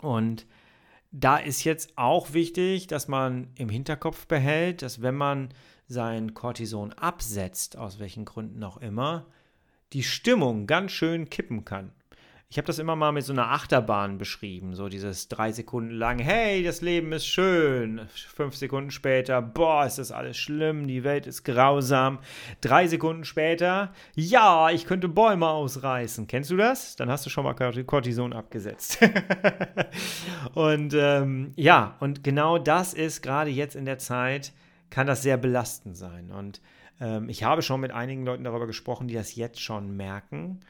Und 0.01 0.47
da 1.13 1.37
ist 1.37 1.65
jetzt 1.65 1.97
auch 1.97 2.33
wichtig, 2.33 2.89
dass 2.89 3.07
man 3.07 3.49
im 3.55 3.69
Hinterkopf 3.69 4.27
behält, 4.27 4.83
dass 4.83 5.01
wenn 5.01 5.15
man 5.15 5.51
sein 5.87 6.35
Cortison 6.35 6.93
absetzt, 6.93 7.77
aus 7.77 7.99
welchen 7.99 8.25
Gründen 8.25 8.65
auch 8.65 8.79
immer, 8.79 9.27
die 9.93 10.03
Stimmung 10.03 10.67
ganz 10.67 10.93
schön 10.93 11.31
kippen 11.31 11.65
kann. 11.65 11.93
Ich 12.55 12.59
habe 12.59 12.69
das 12.69 12.79
immer 12.79 12.95
mal 12.95 13.11
mit 13.11 13.25
so 13.25 13.33
einer 13.33 13.51
Achterbahn 13.51 14.17
beschrieben, 14.17 14.77
so 14.77 14.89
dieses 14.89 15.27
drei 15.27 15.51
Sekunden 15.51 15.91
lang, 15.91 16.21
hey, 16.21 16.63
das 16.63 16.83
Leben 16.83 17.11
ist 17.11 17.27
schön. 17.27 18.03
Fünf 18.15 18.55
Sekunden 18.55 18.93
später, 18.93 19.43
boah, 19.43 19.85
ist 19.85 19.99
das 19.99 20.13
alles 20.13 20.37
schlimm, 20.37 20.87
die 20.87 21.03
Welt 21.03 21.27
ist 21.27 21.43
grausam. 21.43 22.21
Drei 22.61 22.87
Sekunden 22.87 23.25
später, 23.25 23.93
ja, 24.15 24.71
ich 24.71 24.87
könnte 24.87 25.09
Bäume 25.09 25.49
ausreißen. 25.49 26.29
Kennst 26.29 26.53
du 26.53 26.57
das? 26.57 26.95
Dann 26.95 27.11
hast 27.11 27.27
du 27.27 27.31
schon 27.31 27.43
mal 27.43 27.55
Cortison 27.55 28.33
abgesetzt. 28.33 29.01
und 30.55 30.95
ähm, 30.95 31.55
ja, 31.57 31.97
und 31.99 32.23
genau 32.23 32.59
das 32.59 32.95
ist 32.95 33.21
gerade 33.21 33.51
jetzt 33.51 33.75
in 33.75 33.85
der 33.85 33.99
Zeit, 33.99 34.53
kann 34.91 35.09
das 35.09 35.25
sehr 35.25 35.39
belastend 35.39 35.97
sein. 35.97 36.31
Und 36.31 36.61
ähm, 37.01 37.29
ich 37.29 37.43
habe 37.43 37.63
schon 37.63 37.81
mit 37.81 37.91
einigen 37.91 38.25
Leuten 38.25 38.45
darüber 38.45 38.69
gesprochen, 38.69 39.09
die 39.09 39.15
das 39.15 39.35
jetzt 39.35 39.61
schon 39.61 39.97
merken 39.97 40.61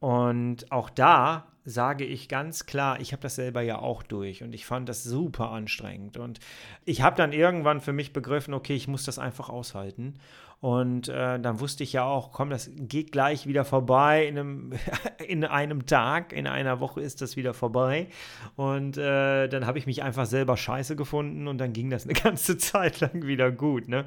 und 0.00 0.70
auch 0.70 0.90
da 0.90 1.46
sage 1.66 2.04
ich 2.04 2.28
ganz 2.28 2.64
klar, 2.64 3.00
ich 3.00 3.12
habe 3.12 3.22
das 3.22 3.34
selber 3.34 3.60
ja 3.60 3.80
auch 3.80 4.04
durch 4.04 4.44
und 4.44 4.54
ich 4.54 4.64
fand 4.64 4.88
das 4.88 5.02
super 5.02 5.50
anstrengend. 5.50 6.16
Und 6.16 6.38
ich 6.84 7.02
habe 7.02 7.16
dann 7.16 7.32
irgendwann 7.32 7.80
für 7.80 7.92
mich 7.92 8.12
begriffen, 8.12 8.54
okay, 8.54 8.74
ich 8.74 8.86
muss 8.86 9.04
das 9.04 9.18
einfach 9.18 9.48
aushalten. 9.48 10.14
Und 10.60 11.08
äh, 11.08 11.38
dann 11.38 11.60
wusste 11.60 11.82
ich 11.82 11.92
ja 11.92 12.04
auch, 12.04 12.32
komm, 12.32 12.50
das 12.50 12.70
geht 12.74 13.10
gleich 13.12 13.46
wieder 13.46 13.64
vorbei. 13.64 14.26
In 14.26 14.38
einem, 14.38 14.72
in 15.26 15.44
einem 15.44 15.86
Tag, 15.86 16.32
in 16.32 16.46
einer 16.46 16.78
Woche 16.78 17.00
ist 17.00 17.20
das 17.20 17.36
wieder 17.36 17.52
vorbei. 17.52 18.08
Und 18.54 18.96
äh, 18.96 19.48
dann 19.48 19.66
habe 19.66 19.78
ich 19.78 19.86
mich 19.86 20.04
einfach 20.04 20.26
selber 20.26 20.56
scheiße 20.56 20.94
gefunden 20.94 21.48
und 21.48 21.58
dann 21.58 21.72
ging 21.72 21.90
das 21.90 22.04
eine 22.04 22.14
ganze 22.20 22.56
Zeit 22.58 23.00
lang 23.00 23.26
wieder 23.26 23.50
gut. 23.50 23.88
Ne? 23.88 24.06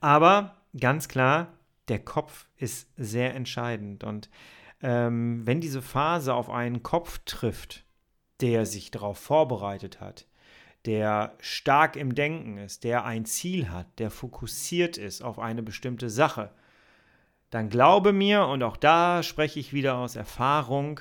Aber 0.00 0.54
ganz 0.78 1.08
klar, 1.08 1.48
der 1.88 1.98
Kopf 1.98 2.46
ist 2.56 2.88
sehr 2.96 3.34
entscheidend. 3.34 4.04
Und 4.04 4.30
ähm, 4.82 5.46
wenn 5.46 5.60
diese 5.60 5.82
Phase 5.82 6.34
auf 6.34 6.50
einen 6.50 6.82
Kopf 6.82 7.20
trifft, 7.24 7.84
der 8.40 8.66
sich 8.66 8.90
darauf 8.90 9.18
vorbereitet 9.18 10.00
hat, 10.00 10.26
der 10.84 11.36
stark 11.38 11.96
im 11.96 12.14
Denken 12.14 12.58
ist, 12.58 12.84
der 12.84 13.04
ein 13.04 13.24
Ziel 13.24 13.70
hat, 13.70 13.86
der 13.98 14.10
fokussiert 14.10 14.98
ist 14.98 15.22
auf 15.22 15.38
eine 15.38 15.62
bestimmte 15.62 16.10
Sache, 16.10 16.50
dann 17.50 17.68
glaube 17.68 18.12
mir, 18.12 18.46
und 18.46 18.62
auch 18.62 18.76
da 18.76 19.22
spreche 19.22 19.60
ich 19.60 19.72
wieder 19.72 19.96
aus 19.96 20.16
Erfahrung, 20.16 21.00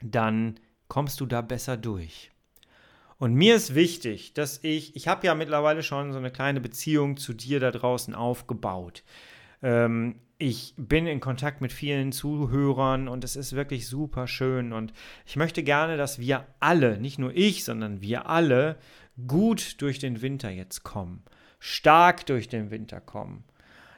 dann 0.00 0.58
kommst 0.88 1.20
du 1.20 1.26
da 1.26 1.42
besser 1.42 1.76
durch. 1.76 2.30
Und 3.18 3.34
mir 3.34 3.54
ist 3.54 3.74
wichtig, 3.74 4.34
dass 4.34 4.62
ich, 4.64 4.96
ich 4.96 5.08
habe 5.08 5.26
ja 5.26 5.34
mittlerweile 5.34 5.82
schon 5.82 6.12
so 6.12 6.18
eine 6.18 6.30
kleine 6.30 6.60
Beziehung 6.60 7.16
zu 7.16 7.34
dir 7.34 7.60
da 7.60 7.70
draußen 7.70 8.14
aufgebaut. 8.14 9.04
Ähm, 9.62 10.16
ich 10.38 10.74
bin 10.76 11.06
in 11.06 11.20
Kontakt 11.20 11.60
mit 11.60 11.72
vielen 11.72 12.10
Zuhörern 12.10 13.06
und 13.08 13.22
es 13.22 13.36
ist 13.36 13.52
wirklich 13.54 13.88
super 13.88 14.26
schön. 14.26 14.72
Und 14.72 14.92
ich 15.24 15.36
möchte 15.36 15.62
gerne, 15.62 15.96
dass 15.96 16.18
wir 16.18 16.46
alle, 16.58 16.98
nicht 16.98 17.18
nur 17.18 17.34
ich, 17.34 17.64
sondern 17.64 18.00
wir 18.00 18.28
alle, 18.28 18.76
gut 19.26 19.80
durch 19.80 19.98
den 19.98 20.20
Winter 20.20 20.50
jetzt 20.50 20.82
kommen. 20.82 21.22
Stark 21.60 22.26
durch 22.26 22.48
den 22.48 22.70
Winter 22.70 23.00
kommen 23.00 23.44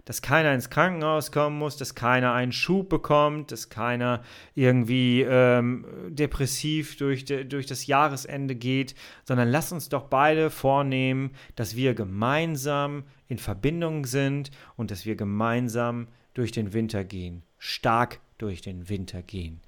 dass 0.05 0.21
keiner 0.21 0.53
ins 0.53 0.71
Krankenhaus 0.71 1.33
kommen 1.33 1.59
muss, 1.59 1.77
dass 1.77 1.95
keiner 1.95 2.33
einen 2.35 2.53
Schub 2.53 2.89
bekommt, 2.89 3.53
dass 3.53 3.71
keiner 3.71 4.23
irgendwie 4.55 5.23
ähm, 5.23 5.87
depressiv 6.09 6.97
durch, 6.97 7.25
de, 7.25 7.45
durch 7.45 7.67
das 7.67 7.87
Jahresende 7.87 8.55
geht, 8.55 8.95
sondern 9.25 9.49
lass 9.49 9.73
uns 9.73 9.89
doch 9.89 10.05
beide 10.05 10.51
vornehmen, 10.51 11.31
dass 11.57 11.77
wir 11.77 11.95
gemeinsam 11.95 13.05
in 13.29 13.39
Verbindung 13.39 14.05
sind 14.05 14.51
und 14.77 14.91
dass 14.91 15.07
wir 15.07 15.17
gemeinsam 15.17 16.09
durch 16.35 16.53
den 16.53 16.73
Winter 16.73 17.05
gehen. 17.05 17.43
Stark 17.59 18.21
durch 18.37 18.61
den 18.61 18.89
Winter 18.89 19.23
gehen. 19.23 19.61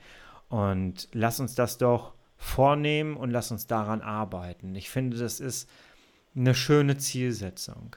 Und 0.48 1.08
lass 1.12 1.40
uns 1.40 1.54
das 1.54 1.78
doch 1.78 2.12
vornehmen 2.36 3.16
und 3.16 3.30
lass 3.30 3.50
uns 3.50 3.66
daran 3.66 4.02
arbeiten. 4.02 4.74
Ich 4.74 4.90
finde, 4.90 5.16
das 5.16 5.40
ist 5.40 5.68
eine 6.34 6.54
schöne 6.54 6.98
Zielsetzung. 6.98 7.96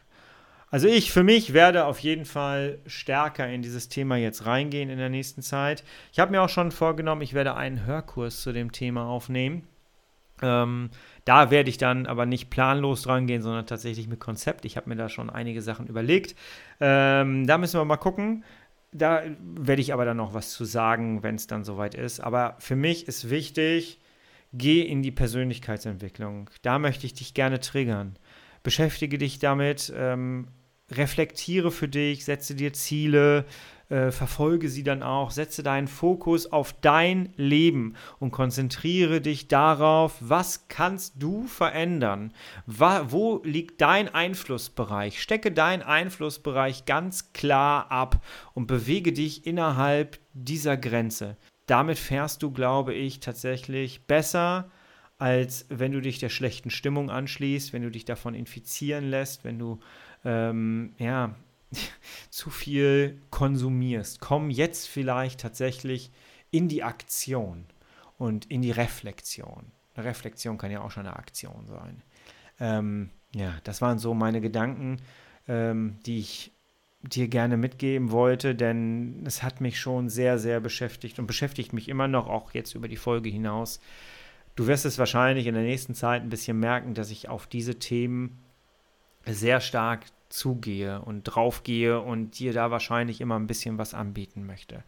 Also 0.71 0.87
ich 0.87 1.11
für 1.11 1.23
mich 1.23 1.53
werde 1.53 1.85
auf 1.85 1.99
jeden 1.99 2.25
Fall 2.25 2.77
stärker 2.85 3.47
in 3.47 3.61
dieses 3.61 3.89
Thema 3.89 4.17
jetzt 4.17 4.45
reingehen 4.45 4.89
in 4.89 4.99
der 4.99 5.09
nächsten 5.09 5.41
Zeit. 5.41 5.83
Ich 6.11 6.19
habe 6.19 6.31
mir 6.31 6.43
auch 6.43 6.49
schon 6.49 6.71
vorgenommen, 6.71 7.21
ich 7.21 7.33
werde 7.33 7.55
einen 7.55 7.85
Hörkurs 7.85 8.41
zu 8.41 8.51
dem 8.51 8.71
Thema 8.71 9.05
aufnehmen. 9.05 9.67
Ähm, 10.41 10.89
da 11.25 11.51
werde 11.51 11.69
ich 11.69 11.77
dann 11.77 12.05
aber 12.05 12.25
nicht 12.25 12.49
planlos 12.49 13.01
dran 13.01 13.27
sondern 13.41 13.65
tatsächlich 13.65 14.07
mit 14.07 14.19
Konzept. 14.19 14.63
Ich 14.65 14.77
habe 14.77 14.89
mir 14.89 14.95
da 14.95 15.09
schon 15.09 15.29
einige 15.29 15.61
Sachen 15.61 15.87
überlegt. 15.87 16.35
Ähm, 16.79 17.47
da 17.47 17.57
müssen 17.57 17.79
wir 17.79 17.85
mal 17.85 17.97
gucken. 17.97 18.43
Da 18.91 19.23
werde 19.41 19.81
ich 19.81 19.93
aber 19.93 20.05
dann 20.05 20.17
noch 20.17 20.33
was 20.33 20.51
zu 20.51 20.65
sagen, 20.65 21.23
wenn 21.23 21.35
es 21.35 21.47
dann 21.47 21.63
soweit 21.63 21.95
ist. 21.95 22.19
Aber 22.19 22.55
für 22.59 22.75
mich 22.75 23.07
ist 23.07 23.29
wichtig, 23.29 23.99
geh 24.53 24.81
in 24.81 25.01
die 25.01 25.11
Persönlichkeitsentwicklung. 25.11 26.49
Da 26.61 26.79
möchte 26.79 27.05
ich 27.05 27.13
dich 27.13 27.33
gerne 27.33 27.59
triggern. 27.59 28.15
Beschäftige 28.63 29.17
dich 29.17 29.39
damit, 29.39 29.93
ähm, 29.95 30.47
reflektiere 30.91 31.71
für 31.71 31.87
dich, 31.87 32.25
setze 32.25 32.55
dir 32.55 32.73
Ziele, 32.73 33.45
äh, 33.89 34.11
verfolge 34.11 34.69
sie 34.69 34.83
dann 34.83 35.01
auch, 35.01 35.31
setze 35.31 35.63
deinen 35.63 35.87
Fokus 35.87 36.51
auf 36.51 36.73
dein 36.73 37.33
Leben 37.37 37.95
und 38.19 38.31
konzentriere 38.31 39.19
dich 39.19 39.47
darauf, 39.47 40.15
was 40.19 40.67
kannst 40.67 41.15
du 41.21 41.47
verändern? 41.47 42.31
wo 42.67 43.41
liegt 43.43 43.81
dein 43.81 44.13
Einflussbereich? 44.13 45.21
Stecke 45.21 45.51
deinen 45.51 45.81
Einflussbereich 45.81 46.85
ganz 46.85 47.33
klar 47.33 47.91
ab 47.91 48.23
und 48.53 48.67
bewege 48.67 49.11
dich 49.11 49.47
innerhalb 49.47 50.19
dieser 50.33 50.77
Grenze. 50.77 51.37
Damit 51.65 51.97
fährst 51.97 52.43
du, 52.43 52.51
glaube 52.51 52.93
ich, 52.93 53.19
tatsächlich 53.19 54.05
besser, 54.05 54.69
als 55.19 55.65
wenn 55.69 55.91
du 55.91 56.01
dich 56.01 56.19
der 56.19 56.29
schlechten 56.29 56.69
Stimmung 56.69 57.09
anschließt, 57.09 57.73
wenn 57.73 57.81
du 57.81 57.91
dich 57.91 58.05
davon 58.05 58.33
infizieren 58.33 59.09
lässt, 59.09 59.43
wenn 59.43 59.59
du 59.59 59.79
ähm, 60.25 60.93
ja, 60.97 61.35
zu 62.29 62.49
viel 62.49 63.21
konsumierst. 63.29 64.19
Komm 64.19 64.49
jetzt 64.49 64.87
vielleicht 64.87 65.39
tatsächlich 65.39 66.11
in 66.51 66.67
die 66.67 66.83
Aktion 66.83 67.65
und 68.17 68.45
in 68.45 68.61
die 68.61 68.71
Reflexion. 68.71 69.71
Eine 69.95 70.05
Reflexion 70.05 70.57
kann 70.57 70.71
ja 70.71 70.81
auch 70.81 70.91
schon 70.91 71.05
eine 71.05 71.15
Aktion 71.15 71.67
sein. 71.67 72.01
Ähm, 72.59 73.09
ja, 73.33 73.53
das 73.63 73.81
waren 73.81 73.99
so 73.99 74.13
meine 74.13 74.41
Gedanken, 74.41 74.97
ähm, 75.47 75.99
die 76.05 76.19
ich 76.19 76.51
dir 77.01 77.27
gerne 77.29 77.55
mitgeben 77.55 78.11
wollte, 78.11 78.55
denn 78.55 79.23
es 79.25 79.41
hat 79.41 79.61
mich 79.61 79.79
schon 79.79 80.09
sehr, 80.09 80.37
sehr 80.37 80.59
beschäftigt 80.59 81.17
und 81.17 81.27
beschäftigt 81.27 81.71
mich 81.71 81.87
immer 81.87 82.07
noch, 82.07 82.27
auch 82.27 82.53
jetzt 82.53 82.75
über 82.75 82.87
die 82.87 82.97
Folge 82.97 83.29
hinaus. 83.29 83.79
Du 84.55 84.67
wirst 84.67 84.85
es 84.85 84.99
wahrscheinlich 84.99 85.47
in 85.47 85.53
der 85.53 85.63
nächsten 85.63 85.95
Zeit 85.95 86.21
ein 86.21 86.29
bisschen 86.29 86.59
merken, 86.59 86.93
dass 86.93 87.11
ich 87.11 87.29
auf 87.29 87.47
diese 87.47 87.79
Themen 87.79 88.43
sehr 89.25 89.61
stark 89.61 90.05
zugehe 90.29 91.01
und 91.01 91.23
draufgehe 91.23 91.99
und 91.99 92.39
dir 92.39 92.53
da 92.53 92.71
wahrscheinlich 92.71 93.21
immer 93.21 93.37
ein 93.37 93.47
bisschen 93.47 93.77
was 93.77 93.93
anbieten 93.93 94.45
möchte. 94.45 94.83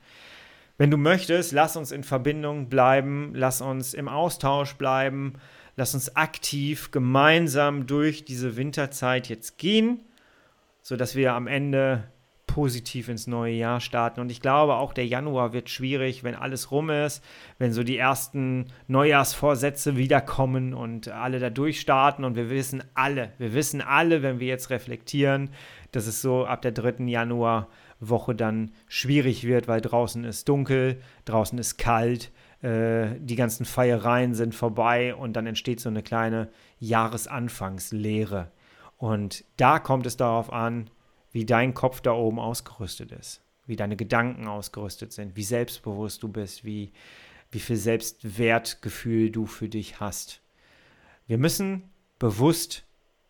Wenn 0.78 0.92
du 0.92 0.98
möchtest, 0.98 1.52
lass 1.52 1.76
uns 1.76 1.92
in 1.92 2.04
Verbindung 2.04 2.70
bleiben, 2.70 3.34
lass 3.36 3.62
uns 3.62 3.94
im 3.94 4.08
Austausch 4.08 4.74
bleiben, 4.76 5.34
lass 5.76 5.94
uns 5.94 6.16
aktiv 6.16 6.92
gemeinsam 6.92 7.88
durch 7.88 8.26
diese 8.26 8.56
Winterzeit 8.56 9.30
jetzt 9.30 9.58
gehen, 9.58 10.04
sodass 10.82 11.16
wir 11.16 11.34
am 11.34 11.48
Ende 11.48 12.04
positiv 12.54 13.08
ins 13.08 13.28
neue 13.28 13.54
Jahr 13.54 13.80
starten. 13.80 14.20
Und 14.20 14.30
ich 14.30 14.42
glaube, 14.42 14.76
auch 14.76 14.92
der 14.92 15.08
Januar 15.08 15.54
wird 15.54 15.70
schwierig, 15.70 16.26
wenn 16.26 16.36
alles 16.36 16.70
rum 16.70 16.90
ist, 16.90 17.24
wenn 17.60 17.72
so 17.72 17.82
die 17.82 17.98
ersten 17.98 18.66
Neujahrsvorsätze 18.88 19.96
wiederkommen 19.96 20.74
und 20.74 21.08
alle 21.08 21.40
da 21.40 21.50
durchstarten. 21.50 22.26
Und 22.26 22.36
wir 22.36 22.50
wissen 22.50 22.84
alle, 22.94 23.32
wir 23.38 23.54
wissen 23.54 23.82
alle, 23.82 24.22
wenn 24.22 24.42
wir 24.42 24.48
jetzt 24.48 24.70
reflektieren, 24.70 25.52
dass 25.94 26.08
es 26.08 26.22
so 26.22 26.46
ab 26.46 26.62
der 26.62 26.74
dritten 26.74 27.08
Januarwoche 27.08 28.36
dann 28.36 28.72
schwierig 28.90 29.46
wird, 29.46 29.70
weil 29.70 29.80
draußen 29.80 30.26
ist 30.26 30.50
dunkel, 30.50 31.00
draußen 31.24 31.58
ist 31.58 31.78
kalt, 31.78 32.32
äh, 32.62 33.12
die 33.18 33.38
ganzen 33.38 33.66
Feiereien 33.66 34.34
sind 34.34 34.54
vorbei 34.56 35.16
und 35.16 35.38
dann 35.38 35.48
entsteht 35.48 35.80
so 35.80 35.88
eine 35.88 36.04
kleine 36.04 36.50
Jahresanfangslehre. 36.80 38.52
Und 38.98 39.46
da 39.56 39.80
kommt 39.80 40.06
es 40.06 40.18
darauf 40.18 40.52
an, 40.52 40.90
wie 41.32 41.46
dein 41.46 41.74
Kopf 41.74 42.02
da 42.02 42.14
oben 42.14 42.40
ausgerüstet 42.40 43.12
ist, 43.12 43.42
wie 43.66 43.76
deine 43.76 43.96
Gedanken 43.96 44.48
ausgerüstet 44.48 45.14
sind, 45.14 45.36
wie 45.36 45.44
selbstbewusst 45.44 46.24
du 46.24 46.28
bist, 46.28 46.66
wie, 46.66 46.92
wie 47.52 47.60
viel 47.60 47.78
Selbstwertgefühl 47.78 49.32
du 49.32 49.46
für 49.46 49.70
dich 49.70 50.00
hast. 50.00 50.42
Wir 51.28 51.38
müssen 51.38 51.90
bewusst 52.20 52.84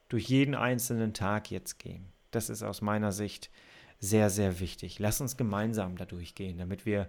durch 0.10 0.26
jeden 0.26 0.56
einzelnen 0.56 1.14
Tag 1.14 1.52
jetzt 1.52 1.80
gehen. 1.80 2.06
Das 2.32 2.50
ist 2.50 2.64
aus 2.64 2.82
meiner 2.82 3.12
Sicht 3.12 3.50
sehr, 4.00 4.30
sehr 4.30 4.60
wichtig. 4.60 5.00
Lass 5.00 5.22
uns 5.22 5.38
gemeinsam 5.38 5.96
da 5.96 6.06
durchgehen, 6.06 6.58
damit 6.58 6.86
wir 6.86 7.08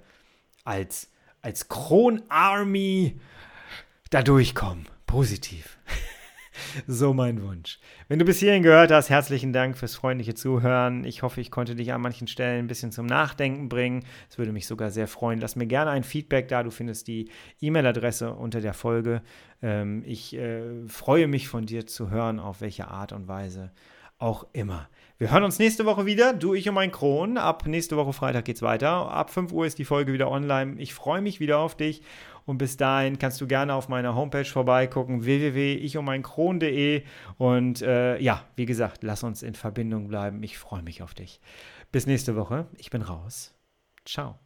als, 0.65 1.11
als 1.41 1.69
Kronarmy 1.69 3.19
da 4.11 4.23
durchkommen. 4.23 4.87
Positiv. 5.07 5.79
So 6.87 7.15
mein 7.15 7.43
Wunsch. 7.43 7.79
Wenn 8.09 8.19
du 8.19 8.25
bis 8.25 8.39
hierhin 8.39 8.63
gehört 8.63 8.91
hast, 8.91 9.11
herzlichen 9.11 9.53
Dank 9.53 9.77
fürs 9.77 9.95
freundliche 9.95 10.35
Zuhören. 10.35 11.05
Ich 11.05 11.23
hoffe, 11.23 11.41
ich 11.41 11.51
konnte 11.51 11.75
dich 11.75 11.93
an 11.93 12.01
manchen 12.01 12.27
Stellen 12.27 12.65
ein 12.65 12.69
bisschen 12.69 12.93
zum 12.93 13.07
Nachdenken 13.07 13.69
bringen. 13.69 14.05
Es 14.31 14.39
würde 14.39 14.53
mich 14.53 14.67
sogar 14.67 14.91
sehr 14.91 15.09
freuen. 15.09 15.41
Lass 15.41 15.57
mir 15.57 15.67
gerne 15.67 15.91
ein 15.91 16.05
Feedback 16.05 16.49
da. 16.49 16.63
Du 16.63 16.71
findest 16.71 17.09
die 17.09 17.31
E-Mail-Adresse 17.61 18.33
unter 18.33 18.61
der 18.61 18.75
Folge. 18.75 19.23
Ähm, 19.63 20.03
ich 20.07 20.37
äh, 20.37 20.87
freue 20.89 21.29
mich 21.29 21.49
von 21.49 21.67
dir 21.67 21.87
zu 21.87 22.11
hören, 22.11 22.41
auf 22.41 22.61
welche 22.61 22.89
Art 22.89 23.13
und 23.13 23.29
Weise 23.29 23.73
auch 24.23 24.47
immer. 24.53 24.89
Wir 25.19 25.31
hören 25.31 25.45
uns 25.45 25.59
nächste 25.59 25.85
Woche 25.85 26.07
wieder, 26.07 26.33
du, 26.33 26.55
ich 26.55 26.69
und 26.69 26.75
mein 26.75 26.91
Kron. 26.91 27.37
Ab 27.37 27.67
nächste 27.67 27.97
Woche 27.97 28.13
Freitag 28.13 28.45
geht's 28.45 28.63
weiter. 28.63 29.11
Ab 29.11 29.31
5 29.31 29.53
Uhr 29.53 29.67
ist 29.67 29.79
die 29.79 29.85
Folge 29.85 30.13
wieder 30.13 30.31
online. 30.31 30.81
Ich 30.81 30.95
freue 30.95 31.21
mich 31.21 31.39
wieder 31.39 31.59
auf 31.59 31.77
dich 31.77 32.03
und 32.45 32.59
bis 32.59 32.77
dahin 32.77 33.19
kannst 33.19 33.41
du 33.41 33.47
gerne 33.47 33.75
auf 33.75 33.89
meiner 33.89 34.15
Homepage 34.15 34.45
vorbeigucken, 34.45 35.25
www.ichummeinkron.de. 35.25 37.03
Und 37.39 37.83
äh, 37.83 38.19
ja, 38.19 38.45
wie 38.57 38.67
gesagt, 38.67 39.03
lass 39.03 39.23
uns 39.23 39.43
in 39.43 39.55
Verbindung 39.55 40.09
bleiben. 40.09 40.43
Ich 40.43 40.59
freue 40.59 40.83
mich 40.83 41.03
auf 41.03 41.15
dich. 41.15 41.41
Bis 41.93 42.07
nächste 42.07 42.37
Woche. 42.37 42.67
Ich 42.79 42.91
bin 42.91 43.03
raus. 43.03 43.55
Ciao. 44.05 44.39